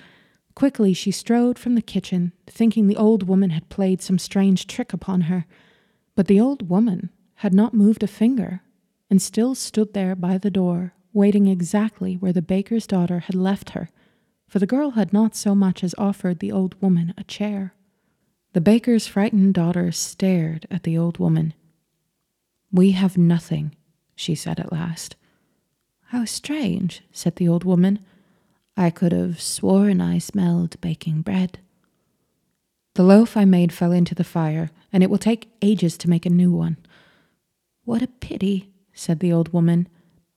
Quickly 0.54 0.94
she 0.94 1.12
strode 1.12 1.58
from 1.58 1.76
the 1.76 1.82
kitchen, 1.82 2.34
thinking 2.46 2.88
the 2.88 2.98
old 2.98 3.24
woman 3.28 3.52
had 3.52 3.70
played 3.70 4.02
some 4.02 4.20
strange 4.20 4.68
trick 4.68 4.94
upon 4.94 5.22
her. 5.22 5.46
But 6.16 6.28
the 6.28 6.40
old 6.40 6.70
woman 6.70 7.10
had 7.42 7.56
not 7.56 7.74
moved 7.74 8.04
a 8.04 8.08
finger 8.08 8.62
and 9.10 9.20
still 9.20 9.56
stood 9.56 9.96
there 9.96 10.16
by 10.16 10.38
the 10.38 10.52
door, 10.52 10.94
waiting 11.12 11.48
exactly 11.48 12.14
where 12.14 12.32
the 12.32 12.40
baker's 12.42 12.86
daughter 12.86 13.22
had 13.22 13.34
left 13.34 13.72
her, 13.72 13.90
for 14.48 14.60
the 14.60 14.68
girl 14.68 14.92
had 14.92 15.12
not 15.12 15.36
so 15.36 15.56
much 15.56 15.84
as 15.84 15.96
offered 15.98 16.38
the 16.38 16.52
old 16.52 16.80
woman 16.80 17.16
a 17.18 17.24
chair. 17.24 17.74
The 18.54 18.62
baker's 18.62 19.08
frightened 19.08 19.56
daughter 19.56 19.92
stared 19.92 20.68
at 20.70 20.84
the 20.84 20.96
old 20.96 21.18
woman. 21.18 21.56
We 22.72 22.92
have 22.92 23.18
nothing, 23.18 23.76
she 24.16 24.36
said 24.36 24.60
at 24.60 24.72
last. 24.72 25.16
How 26.10 26.26
strange, 26.26 27.02
said 27.12 27.38
the 27.38 27.48
old 27.48 27.64
woman. 27.64 27.98
I 28.78 28.92
could 28.92 29.14
have 29.14 29.42
sworn 29.42 30.00
I 30.00 30.20
smelled 30.20 30.80
baking 30.80 31.24
bread. 31.24 31.58
The 32.94 33.04
loaf 33.04 33.36
I 33.36 33.46
made 33.46 33.74
fell 33.74 33.92
into 33.92 34.14
the 34.14 34.24
fire, 34.24 34.70
and 34.94 35.02
it 35.02 35.10
will 35.10 35.18
take 35.18 35.50
ages 35.64 35.98
to 35.98 36.10
make 36.10 36.28
a 36.28 36.30
new 36.30 36.52
one. 36.52 36.78
What 37.84 38.02
a 38.02 38.08
pity, 38.08 38.72
said 38.94 39.20
the 39.20 39.34
old 39.34 39.54
woman. 39.54 39.88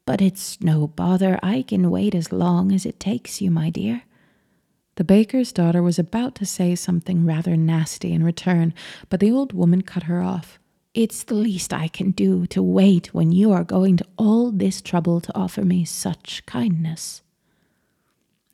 But 0.06 0.20
it's 0.20 0.60
no 0.60 0.86
bother. 0.86 1.38
I 1.42 1.62
can 1.62 1.90
wait 1.90 2.14
as 2.14 2.32
long 2.32 2.72
as 2.72 2.84
it 2.84 3.00
takes 3.00 3.40
you, 3.40 3.50
my 3.50 3.70
dear. 3.70 4.02
The 4.96 5.04
baker's 5.04 5.52
daughter 5.52 5.82
was 5.82 5.98
about 5.98 6.34
to 6.36 6.46
say 6.46 6.74
something 6.74 7.26
rather 7.26 7.56
nasty 7.56 8.12
in 8.12 8.22
return, 8.22 8.74
but 9.08 9.20
the 9.20 9.32
old 9.32 9.52
woman 9.52 9.82
cut 9.82 10.04
her 10.04 10.22
off. 10.22 10.58
It's 10.94 11.24
the 11.24 11.34
least 11.34 11.72
I 11.72 11.88
can 11.88 12.12
do 12.12 12.46
to 12.46 12.62
wait 12.62 13.12
when 13.12 13.32
you 13.32 13.50
are 13.50 13.64
going 13.64 13.96
to 13.96 14.06
all 14.16 14.52
this 14.52 14.80
trouble 14.80 15.20
to 15.20 15.36
offer 15.36 15.62
me 15.62 15.84
such 15.84 16.46
kindness. 16.46 17.22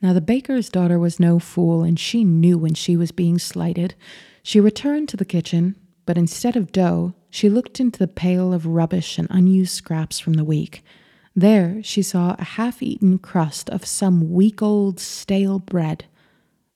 Now, 0.00 0.14
the 0.14 0.22
baker's 0.22 0.70
daughter 0.70 0.98
was 0.98 1.20
no 1.20 1.38
fool, 1.38 1.83
and 1.83 1.98
she 1.98 2.24
knew 2.24 2.57
when 2.57 2.72
she 2.72 2.96
was 2.96 3.12
being 3.12 3.38
slighted. 3.38 3.94
She 4.42 4.59
returned 4.59 5.11
to 5.11 5.18
the 5.18 5.26
kitchen, 5.26 5.76
but 6.11 6.18
instead 6.18 6.57
of 6.57 6.73
dough, 6.73 7.14
she 7.31 7.49
looked 7.49 7.79
into 7.79 7.96
the 7.96 8.09
pail 8.09 8.53
of 8.53 8.66
rubbish 8.66 9.16
and 9.16 9.29
unused 9.31 9.70
scraps 9.70 10.18
from 10.18 10.33
the 10.33 10.42
week. 10.42 10.83
There 11.37 11.81
she 11.85 12.03
saw 12.03 12.35
a 12.37 12.42
half 12.42 12.83
eaten 12.83 13.16
crust 13.20 13.70
of 13.70 13.87
some 13.87 14.33
week 14.33 14.61
old 14.61 14.99
stale 14.99 15.61
bread. 15.61 16.07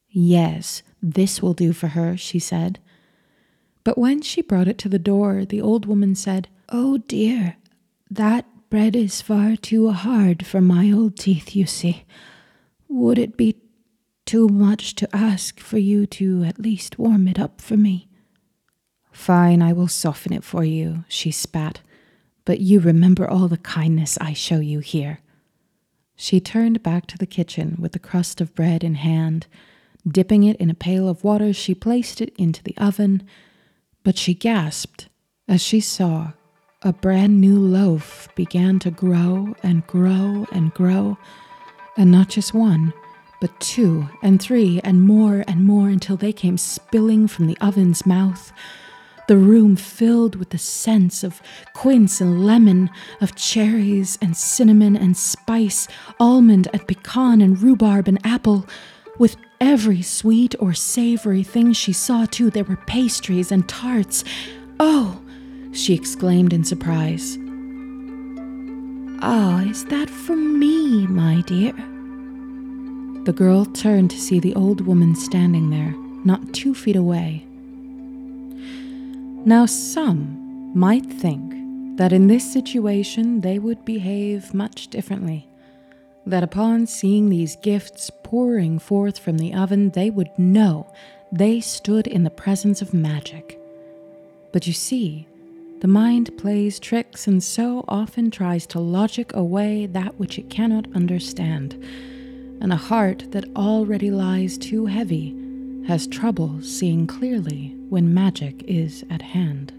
Yes, 0.09 0.85
this 1.03 1.43
will 1.43 1.53
do 1.53 1.73
for 1.73 1.89
her, 1.89 2.17
she 2.17 2.39
said. 2.39 2.79
But 3.83 3.99
when 3.99 4.23
she 4.23 4.41
brought 4.41 4.69
it 4.69 4.79
to 4.79 4.89
the 4.89 5.01
door, 5.01 5.45
the 5.45 5.61
old 5.61 5.85
woman 5.85 6.15
said, 6.15 6.47
Oh 6.69 6.99
dear, 6.99 7.57
that 8.09 8.47
bread 8.71 8.95
is 8.95 9.21
far 9.21 9.57
too 9.57 9.91
hard 9.91 10.47
for 10.47 10.61
my 10.61 10.93
old 10.93 11.19
teeth, 11.19 11.57
you 11.57 11.67
see. 11.67 12.05
Would 12.87 13.19
it 13.19 13.37
be 13.37 13.57
too 14.27 14.47
much 14.47 14.95
to 14.95 15.09
ask 15.13 15.59
for 15.59 15.79
you 15.79 16.07
to 16.07 16.45
at 16.45 16.61
least 16.61 17.01
warm 17.01 17.27
it 17.27 17.41
up 17.41 17.61
for 17.61 17.77
me? 17.77 18.07
Fine, 19.15 19.63
I 19.63 19.73
will 19.73 19.87
soften 19.87 20.33
it 20.33 20.43
for 20.43 20.65
you, 20.65 21.05
she 21.09 21.31
spat. 21.31 21.81
But 22.45 22.61
you 22.61 22.81
remember 22.81 23.27
all 23.27 23.47
the 23.47 23.57
kindness 23.57 24.19
I 24.21 24.33
show 24.33 24.59
you 24.59 24.81
here. 24.81 25.21
She 26.17 26.41
turned 26.41 26.83
back 26.83 27.07
to 27.07 27.17
the 27.17 27.25
kitchen 27.25 27.77
with 27.79 27.93
the 27.93 28.01
crust 28.01 28.41
of 28.41 28.55
bread 28.57 28.83
in 28.83 28.97
hand. 28.97 29.47
Dipping 30.07 30.43
it 30.43 30.57
in 30.57 30.69
a 30.69 30.75
pail 30.75 31.09
of 31.09 31.23
water, 31.23 31.53
she 31.53 31.77
placed 31.77 32.21
it 32.21 32.35
into 32.37 32.63
the 32.65 32.77
oven. 32.77 33.23
But 34.03 34.19
she 34.19 34.35
gasped 34.35 35.09
as 35.49 35.63
she 35.63 35.81
saw 35.81 36.33
a 36.83 36.93
brand 36.93 37.41
new 37.41 37.59
loaf 37.59 38.29
began 38.35 38.81
to 38.81 38.91
grow 38.91 39.55
and 39.63 39.87
grow 39.87 40.45
and 40.53 40.75
grow, 40.75 41.17
and 41.97 42.11
not 42.11 42.29
just 42.29 42.53
one, 42.53 42.93
but 43.41 43.59
two 43.61 44.09
and 44.23 44.43
three 44.43 44.81
and 44.83 45.03
more 45.03 45.45
and 45.47 45.65
more 45.65 45.89
until 45.89 46.17
they 46.17 46.33
came 46.33 46.59
spilling 46.59 47.29
from 47.29 47.47
the 47.47 47.57
oven's 47.61 48.05
mouth 48.05 48.53
the 49.27 49.37
room 49.37 49.77
filled 49.77 50.37
with 50.37 50.51
the 50.51 50.59
scents 50.59 51.25
of 51.25 51.41
quince 51.73 52.21
and 52.21 52.45
lemon, 52.45 52.91
of 53.21 53.35
cherries 53.35 54.19
and 54.21 54.37
cinnamon 54.37 54.97
and 54.97 55.17
spice, 55.17 55.89
almond 56.21 56.69
and 56.73 56.87
pecan 56.87 57.41
and 57.41 57.61
rhubarb 57.63 58.09
and 58.09 58.25
apple. 58.25 58.67
With 59.19 59.37
every 59.61 60.03
sweet 60.03 60.55
or 60.59 60.75
savory 60.75 61.43
thing 61.43 61.73
she 61.73 61.93
saw, 61.93 62.27
too, 62.27 62.51
there 62.51 62.65
were 62.65 62.77
pastries 62.77 63.51
and 63.53 63.69
tarts. 63.69 64.25
Oh! 64.79 65.21
she 65.73 65.95
exclaimed 65.95 66.53
in 66.53 66.65
surprise. 66.65 67.39
Ah, 69.23 69.63
is 69.63 69.85
that 69.87 70.11
for 70.11 70.37
me, 70.37 71.07
my 71.07 71.41
dear? 71.47 71.73
The 73.25 73.33
girl 73.35 73.65
turned 73.65 74.11
to 74.11 74.21
see 74.21 74.39
the 74.39 74.55
old 74.55 74.83
woman 74.83 75.15
standing 75.15 75.71
there, 75.71 75.95
not 76.25 76.53
two 76.53 76.75
feet 76.75 76.97
away. 76.97 77.47
Now, 79.47 79.67
some 79.67 80.73
might 80.75 81.05
think 81.05 81.99
that 81.99 82.15
in 82.15 82.29
this 82.29 82.51
situation 82.51 83.43
they 83.43 83.59
would 83.59 83.85
behave 83.85 84.55
much 84.55 84.89
differently. 84.89 85.47
That 86.25 86.43
upon 86.43 86.87
seeing 86.87 87.29
these 87.29 87.57
gifts 87.57 88.11
pouring 88.23 88.79
forth 88.79 89.19
from 89.19 89.37
the 89.37 89.53
oven, 89.53 89.91
they 89.91 90.09
would 90.09 90.31
know 90.39 90.91
they 91.31 91.61
stood 91.61 92.07
in 92.07 92.25
the 92.25 92.31
presence 92.31 92.81
of 92.81 92.95
magic. 92.95 93.61
But 94.51 94.67
you 94.67 94.73
see, 94.73 95.27
the 95.81 95.89
mind 95.89 96.39
plays 96.39 96.81
tricks 96.81 97.27
and 97.27 97.43
so 97.43 97.85
often 97.87 98.31
tries 98.31 98.67
to 98.69 98.81
logic 98.81 99.35
away 99.35 99.85
that 99.85 100.19
which 100.19 100.39
it 100.39 100.49
cannot 100.49 100.89
understand, 100.95 101.75
and 102.63 102.73
a 102.73 102.77
heart 102.77 103.31
that 103.33 103.55
already 103.55 104.11
lies 104.11 104.57
too 104.57 104.87
heavy 104.87 105.44
has 105.87 106.07
trouble 106.07 106.61
seeing 106.63 107.07
clearly 107.07 107.75
when 107.89 108.15
magic 108.15 108.63
is 108.67 109.05
at 109.11 109.23
hand. 109.23 109.71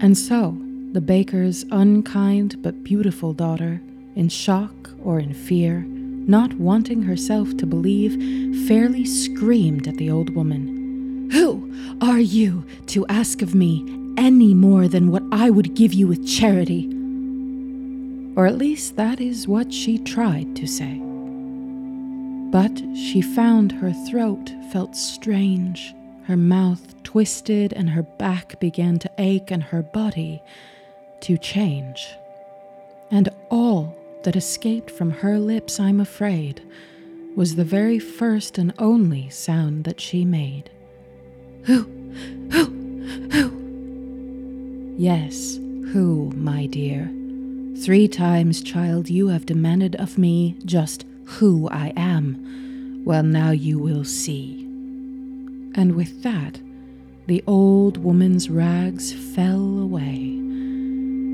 And 0.00 0.16
so, 0.16 0.58
the 0.92 1.00
baker's 1.00 1.64
unkind 1.70 2.62
but 2.62 2.82
beautiful 2.82 3.32
daughter, 3.32 3.80
in 4.16 4.28
shock 4.28 4.90
or 5.02 5.20
in 5.20 5.32
fear, 5.32 5.80
not 5.80 6.54
wanting 6.54 7.02
herself 7.02 7.56
to 7.56 7.66
believe, 7.66 8.66
fairly 8.66 9.04
screamed 9.04 9.86
at 9.86 9.96
the 9.96 10.10
old 10.10 10.34
woman. 10.34 11.30
Who 11.32 11.72
are 12.00 12.20
you 12.20 12.64
to 12.86 13.06
ask 13.06 13.42
of 13.42 13.54
me 13.54 13.84
any 14.16 14.54
more 14.54 14.88
than 14.88 15.10
what 15.10 15.22
I 15.30 15.50
would 15.50 15.74
give 15.74 15.92
you 15.92 16.06
with 16.06 16.26
charity? 16.26 16.86
Or 18.36 18.46
at 18.46 18.58
least 18.58 18.96
that 18.96 19.20
is 19.20 19.48
what 19.48 19.72
she 19.72 19.98
tried 19.98 20.56
to 20.56 20.66
say. 20.66 21.07
But 22.50 22.82
she 22.96 23.20
found 23.20 23.72
her 23.72 23.92
throat 23.92 24.50
felt 24.72 24.96
strange, 24.96 25.94
her 26.24 26.36
mouth 26.36 27.02
twisted, 27.02 27.72
and 27.72 27.90
her 27.90 28.02
back 28.02 28.58
began 28.58 28.98
to 29.00 29.10
ache, 29.18 29.50
and 29.50 29.62
her 29.62 29.82
body 29.82 30.42
to 31.20 31.36
change. 31.36 32.16
And 33.10 33.28
all 33.50 33.96
that 34.22 34.36
escaped 34.36 34.90
from 34.90 35.10
her 35.10 35.38
lips, 35.38 35.78
I'm 35.78 36.00
afraid, 36.00 36.62
was 37.36 37.56
the 37.56 37.64
very 37.64 37.98
first 37.98 38.58
and 38.58 38.72
only 38.78 39.28
sound 39.28 39.84
that 39.84 40.00
she 40.00 40.24
made. 40.24 40.70
Who? 41.64 41.82
Who? 42.50 42.64
Who? 43.30 44.94
Yes, 44.96 45.56
who, 45.92 46.32
my 46.34 46.66
dear? 46.66 47.10
Three 47.84 48.08
times, 48.08 48.62
child, 48.62 49.08
you 49.08 49.28
have 49.28 49.46
demanded 49.46 49.94
of 49.96 50.18
me 50.18 50.56
just 50.64 51.04
who 51.28 51.68
I 51.68 51.92
am. 51.96 53.02
Well, 53.04 53.22
now 53.22 53.50
you 53.50 53.78
will 53.78 54.04
see. 54.04 54.62
And 55.74 55.94
with 55.94 56.22
that, 56.22 56.60
the 57.26 57.44
old 57.46 57.98
woman's 57.98 58.48
rags 58.48 59.12
fell 59.12 59.78
away, 59.78 60.16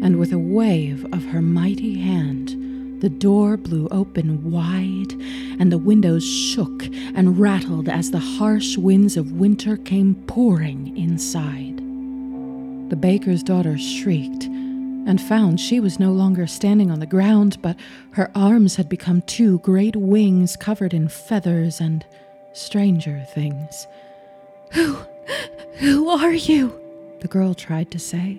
and 0.02 0.18
with 0.18 0.32
a 0.32 0.38
wave 0.38 1.06
of 1.12 1.24
her 1.26 1.40
mighty 1.40 2.00
hand, 2.00 3.00
the 3.00 3.08
door 3.08 3.56
blew 3.56 3.86
open 3.92 4.50
wide, 4.50 5.12
and 5.60 5.70
the 5.70 5.78
windows 5.78 6.24
shook 6.26 6.84
and 7.14 7.38
rattled 7.38 7.88
as 7.88 8.10
the 8.10 8.18
harsh 8.18 8.76
winds 8.76 9.16
of 9.16 9.32
winter 9.32 9.76
came 9.76 10.16
pouring 10.26 10.96
inside. 10.96 11.76
The 12.90 12.96
baker's 12.96 13.42
daughter 13.42 13.78
shrieked 13.78 14.48
and 15.06 15.20
found 15.20 15.60
she 15.60 15.80
was 15.80 15.98
no 15.98 16.12
longer 16.12 16.46
standing 16.46 16.90
on 16.90 17.00
the 17.00 17.06
ground, 17.06 17.60
but 17.62 17.76
her 18.12 18.30
arms 18.34 18.76
had 18.76 18.88
become 18.88 19.22
two 19.22 19.58
great 19.60 19.96
wings 19.96 20.56
covered 20.56 20.94
in 20.94 21.08
feathers 21.08 21.80
and 21.80 22.04
stranger 22.52 23.24
things. 23.34 23.86
Who, 24.72 24.98
who 25.74 26.08
are 26.08 26.32
you? 26.32 26.78
The 27.20 27.28
girl 27.28 27.54
tried 27.54 27.90
to 27.92 27.98
say. 27.98 28.38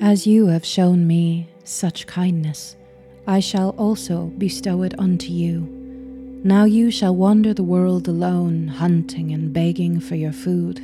As 0.00 0.26
you 0.26 0.46
have 0.46 0.64
shown 0.64 1.06
me 1.06 1.48
such 1.64 2.06
kindness, 2.06 2.76
I 3.26 3.40
shall 3.40 3.70
also 3.70 4.26
bestow 4.38 4.82
it 4.82 4.98
unto 4.98 5.30
you. 5.30 5.60
Now 6.42 6.64
you 6.64 6.90
shall 6.90 7.14
wander 7.14 7.52
the 7.52 7.62
world 7.62 8.08
alone, 8.08 8.68
hunting 8.68 9.30
and 9.30 9.52
begging 9.52 10.00
for 10.00 10.14
your 10.14 10.32
food, 10.32 10.80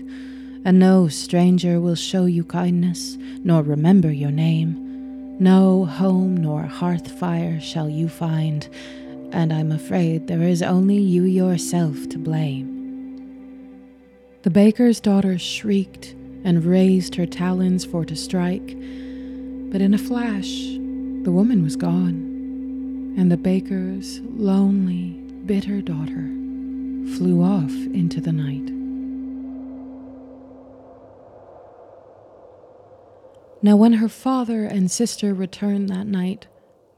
and 0.65 0.79
no 0.79 1.09
stranger 1.09 1.81
will 1.81 1.95
show 1.95 2.25
you 2.27 2.45
kindness, 2.45 3.17
nor 3.45 3.63
remember 3.63 4.11
your 4.11 4.31
name. 4.31 5.39
No 5.39 5.85
home 5.85 6.37
nor 6.37 6.63
hearth 6.63 7.19
fire 7.19 7.61
shall 7.61 7.89
you 7.89 8.09
find, 8.09 8.69
and 9.33 9.53
I'm 9.53 9.71
afraid 9.71 10.27
there 10.27 10.43
is 10.43 10.63
only 10.63 10.99
you 10.99 11.25
yourself 11.25 12.09
to 12.09 12.19
blame. 12.19 12.73
The 14.43 14.51
baker's 14.51 15.01
daughter 15.01 15.39
shrieked 15.39 16.15
and 16.45 16.65
raised 16.65 17.17
her 17.17 17.27
talons 17.27 17.85
for 17.85 18.05
to 18.05 18.17
strike, 18.17 18.77
but 19.71 19.81
in 19.81 19.93
a 19.93 19.99
flash 19.99 20.77
the 21.23 21.33
woman 21.33 21.65
was 21.65 21.75
gone, 21.75 23.15
and 23.19 23.31
the 23.31 23.37
baker's 23.37 24.21
lonely, 24.21 25.11
bitter 25.45 25.81
daughter 25.81 26.31
flew 27.17 27.43
off 27.43 27.73
into 27.93 28.21
the 28.21 28.33
night. 28.33 28.76
Now, 33.63 33.77
when 33.77 33.95
her 33.95 34.09
father 34.09 34.65
and 34.65 34.91
sister 34.91 35.33
returned 35.33 35.89
that 35.89 36.07
night, 36.07 36.47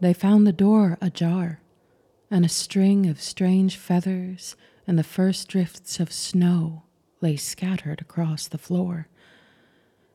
they 0.01 0.12
found 0.12 0.47
the 0.47 0.53
door 0.53 0.99
ajar, 1.01 1.61
and 2.31 2.44
a 2.44 2.49
string 2.49 3.07
of 3.07 3.21
strange 3.21 3.77
feathers 3.77 4.57
and 4.87 4.99
the 4.99 5.05
first 5.05 5.49
drifts 5.49 6.01
of 6.01 6.12
snow 6.12 6.83
lay 7.21 7.37
scattered 7.37 8.01
across 8.01 8.49
the 8.49 8.59
floor. 8.59 9.09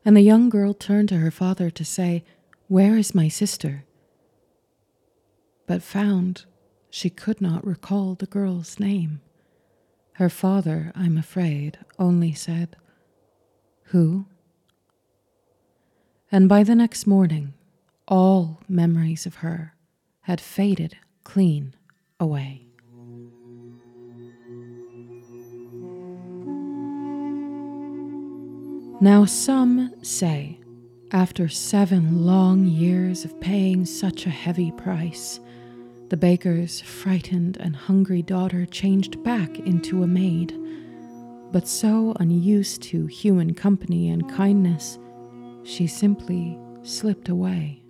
And 0.06 0.18
the 0.18 0.22
young 0.22 0.50
girl 0.50 0.74
turned 0.74 1.10
to 1.10 1.18
her 1.18 1.32
father 1.32 1.70
to 1.70 1.86
say, 1.86 2.24
Where 2.68 2.98
is 2.98 3.16
my 3.16 3.28
sister? 3.30 3.86
But 5.66 5.82
found 5.82 6.46
she 6.90 7.10
could 7.10 7.40
not 7.40 7.66
recall 7.66 8.16
the 8.16 8.26
girl's 8.26 8.80
name. 8.80 9.22
Her 10.14 10.30
father, 10.30 10.92
I'm 10.94 11.18
afraid, 11.18 11.80
only 11.98 12.34
said, 12.34 12.76
Who? 13.86 14.26
And 16.34 16.50
by 16.50 16.64
the 16.64 16.74
next 16.74 17.06
morning, 17.06 17.54
all 18.08 18.60
memories 18.68 19.28
of 19.28 19.36
her 19.36 19.76
had 20.22 20.42
faded 20.42 20.98
clean 21.24 21.76
away. 22.20 22.66
Now, 29.00 29.26
some 29.26 29.94
say, 30.02 30.60
after 31.12 31.48
seven 31.48 32.26
long 32.26 32.66
years 32.66 33.26
of 33.26 33.40
paying 33.40 33.86
such 33.86 34.26
a 34.26 34.32
heavy 34.32 34.72
price, 34.72 35.40
the 36.10 36.18
baker's 36.18 36.82
frightened 36.82 37.58
and 37.58 37.76
hungry 37.76 38.24
daughter 38.24 38.66
changed 38.66 39.24
back 39.24 39.60
into 39.60 40.02
a 40.02 40.08
maid. 40.08 40.60
But 41.52 41.68
so 41.68 42.16
unused 42.20 42.82
to 42.84 43.06
human 43.06 43.54
company 43.54 44.10
and 44.10 44.28
kindness, 44.32 44.98
she 45.64 45.88
simply 45.88 46.58
slipped 46.84 47.30
away. 47.30 47.82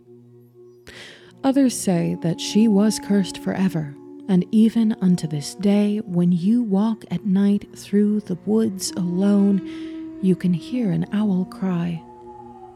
Others 1.44 1.78
say 1.78 2.18
that 2.22 2.40
she 2.40 2.68
was 2.68 3.00
cursed 3.00 3.38
forever, 3.38 3.96
and 4.30 4.46
even 4.52 4.96
unto 5.02 5.28
this 5.28 5.56
day, 5.56 5.98
when 6.06 6.32
you 6.32 6.64
walk 6.64 7.04
at 7.12 7.26
night 7.26 7.68
through 7.78 8.22
the 8.22 8.38
woods 8.46 8.92
alone, 8.92 10.20
you 10.22 10.36
can 10.36 10.54
hear 10.54 10.92
an 10.92 11.06
owl 11.12 11.46
cry, 11.46 12.02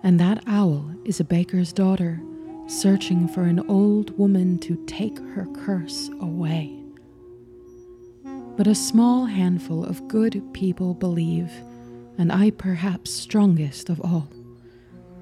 and 0.03 0.19
that 0.19 0.43
owl 0.47 0.89
is 1.05 1.19
a 1.19 1.23
baker's 1.23 1.71
daughter 1.71 2.21
searching 2.67 3.29
for 3.29 3.43
an 3.43 3.59
old 3.69 4.17
woman 4.17 4.59
to 4.59 4.75
take 4.85 5.17
her 5.17 5.47
curse 5.53 6.09
away. 6.19 6.73
But 8.57 8.67
a 8.67 8.75
small 8.75 9.25
handful 9.25 9.85
of 9.85 10.07
good 10.09 10.43
people 10.53 10.93
believe, 10.93 11.49
and 12.17 12.31
I 12.31 12.51
perhaps 12.51 13.11
strongest 13.11 13.89
of 13.89 14.01
all, 14.01 14.27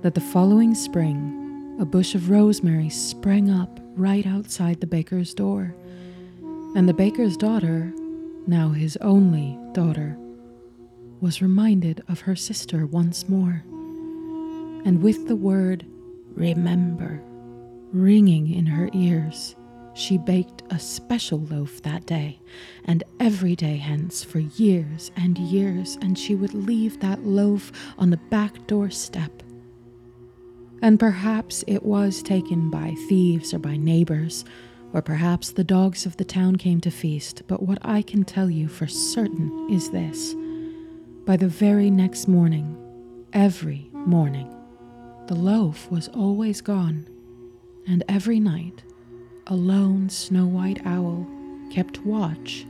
that 0.06 0.13
the 0.13 0.22
following 0.22 0.76
spring 0.76 1.78
a 1.80 1.84
bush 1.84 2.13
of 2.13 2.30
rosemary 2.30 2.89
sprang 2.89 3.50
up 3.50 3.80
right 3.96 4.28
outside 4.28 4.80
the 4.80 4.86
baker's 4.86 5.34
door, 5.34 5.74
and 6.76 6.88
the 6.88 6.94
baker's 6.94 7.36
daughter, 7.36 7.91
now 8.46 8.70
his 8.70 8.96
only 8.98 9.58
daughter, 9.72 10.15
was 11.22 11.41
reminded 11.41 12.04
of 12.08 12.20
her 12.20 12.36
sister 12.36 12.86
once 12.86 13.28
more. 13.28 13.63
And 14.86 15.02
with 15.02 15.28
the 15.28 15.36
word, 15.36 15.88
remember, 16.36 17.20
ringing 17.91 18.54
in 18.54 18.68
her 18.68 18.91
ears, 18.94 19.56
she 19.96 20.20
baked 20.20 20.62
a 20.70 20.78
special 20.78 21.39
loaf 21.39 21.82
that 21.82 22.06
day, 22.06 22.39
and 22.84 23.04
every 23.20 23.56
day 23.56 23.78
hence 23.78 24.24
for 24.24 24.38
years 24.38 25.10
and 25.15 25.36
years, 25.39 25.98
and 26.00 26.15
she 26.15 26.36
would 26.36 26.54
leave 26.54 27.00
that 27.00 27.26
loaf 27.26 27.72
on 27.98 28.12
the 28.12 28.18
back 28.18 28.68
door 28.68 28.91
step. 28.91 29.41
And 30.86 31.00
perhaps 31.00 31.63
it 31.65 31.82
was 31.82 32.21
taken 32.21 32.69
by 32.69 32.93
thieves 33.10 33.56
or 33.56 33.58
by 33.58 33.76
neighbors, 33.76 34.45
or 34.93 35.02
perhaps 35.02 35.50
the 35.50 35.63
dogs 35.63 36.06
of 36.06 36.15
the 36.17 36.24
town 36.24 36.58
came 36.58 36.80
to 36.82 36.91
feast, 36.91 37.41
but 37.48 37.63
what 37.63 37.80
I 37.82 38.04
can 38.04 38.24
tell 38.24 38.52
you 38.52 38.67
for 38.67 38.86
certain 38.86 39.67
is 39.71 39.89
this. 39.89 40.36
By 41.26 41.38
the 41.38 41.48
very 41.48 41.89
next 41.89 42.28
morning, 42.28 42.78
every 43.34 43.89
morning, 43.93 44.56
the 45.26 45.34
loaf 45.34 45.89
was 45.89 46.08
always 46.10 46.62
gone, 46.62 47.08
and 47.88 48.04
every 48.08 48.39
night, 48.39 48.84
a 49.48 49.56
lone 49.56 50.08
snow 50.08 50.45
white 50.45 50.86
owl 50.86 51.26
kept 51.71 52.06
watch 52.06 52.67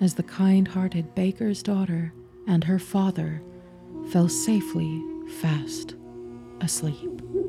as 0.00 0.14
the 0.14 0.22
kind 0.22 0.68
hearted 0.68 1.12
baker's 1.16 1.64
daughter 1.64 2.12
and 2.46 2.62
her 2.62 2.78
father 2.78 3.42
fell 4.12 4.28
safely 4.28 5.02
fast 5.40 5.96
asleep. 6.60 7.47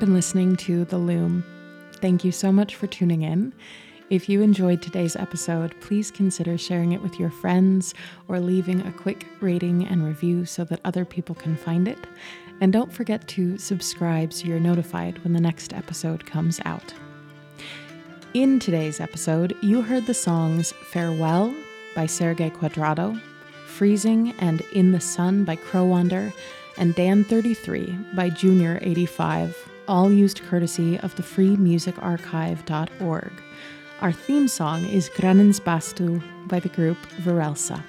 Been 0.00 0.14
listening 0.14 0.56
to 0.56 0.86
The 0.86 0.96
Loom. 0.96 1.44
Thank 1.96 2.24
you 2.24 2.32
so 2.32 2.50
much 2.50 2.74
for 2.74 2.86
tuning 2.86 3.20
in. 3.20 3.52
If 4.08 4.30
you 4.30 4.40
enjoyed 4.40 4.80
today's 4.80 5.14
episode, 5.14 5.78
please 5.82 6.10
consider 6.10 6.56
sharing 6.56 6.92
it 6.92 7.02
with 7.02 7.20
your 7.20 7.28
friends 7.28 7.92
or 8.26 8.40
leaving 8.40 8.80
a 8.80 8.92
quick 8.92 9.26
rating 9.40 9.86
and 9.86 10.02
review 10.02 10.46
so 10.46 10.64
that 10.64 10.80
other 10.86 11.04
people 11.04 11.34
can 11.34 11.54
find 11.54 11.86
it. 11.86 11.98
And 12.62 12.72
don't 12.72 12.90
forget 12.90 13.28
to 13.28 13.58
subscribe 13.58 14.32
so 14.32 14.46
you're 14.46 14.58
notified 14.58 15.22
when 15.22 15.34
the 15.34 15.40
next 15.40 15.74
episode 15.74 16.24
comes 16.24 16.62
out. 16.64 16.94
In 18.32 18.58
today's 18.58 19.00
episode, 19.00 19.54
you 19.62 19.82
heard 19.82 20.06
the 20.06 20.14
songs 20.14 20.72
Farewell, 20.72 21.54
by 21.94 22.06
Sergei 22.06 22.48
Quadrado, 22.48 23.20
Freezing 23.66 24.32
and 24.38 24.62
In 24.72 24.92
the 24.92 25.00
Sun 25.00 25.44
by 25.44 25.56
Crowander, 25.56 26.32
and 26.78 26.94
Dan 26.94 27.22
33 27.22 27.98
by 28.14 28.30
Junior 28.30 28.78
85, 28.80 29.69
all 29.90 30.10
used 30.12 30.42
courtesy 30.44 30.98
of 31.00 31.16
the 31.16 31.22
freemusicarchive.org. 31.22 33.32
Our 34.00 34.12
theme 34.12 34.46
song 34.46 34.84
is 34.86 35.10
Grenens 35.10 35.60
Bastu 35.60 36.22
by 36.46 36.60
the 36.60 36.68
group 36.68 36.96
Varelse. 37.22 37.82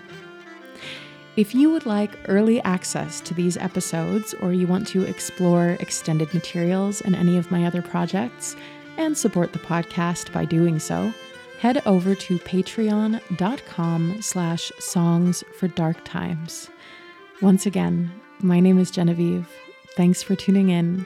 If 1.37 1.53
you 1.53 1.71
would 1.71 1.85
like 1.85 2.17
early 2.27 2.59
access 2.63 3.21
to 3.21 3.35
these 3.35 3.55
episodes 3.55 4.33
or 4.41 4.51
you 4.51 4.65
want 4.65 4.87
to 4.87 5.03
explore 5.03 5.77
extended 5.79 6.33
materials 6.33 7.01
and 7.01 7.15
any 7.15 7.37
of 7.37 7.51
my 7.51 7.65
other 7.65 7.83
projects 7.83 8.55
and 8.97 9.15
support 9.15 9.53
the 9.53 9.59
podcast 9.59 10.33
by 10.33 10.43
doing 10.43 10.79
so, 10.79 11.13
head 11.59 11.83
over 11.85 12.15
to 12.15 12.39
patreon.com 12.39 14.21
slash 14.21 14.71
songs 14.79 15.43
for 15.55 15.67
dark 15.67 15.97
times. 16.03 16.71
Once 17.41 17.67
again, 17.67 18.11
my 18.39 18.59
name 18.59 18.79
is 18.79 18.89
Genevieve. 18.89 19.47
Thanks 19.95 20.23
for 20.23 20.35
tuning 20.35 20.69
in. 20.69 21.05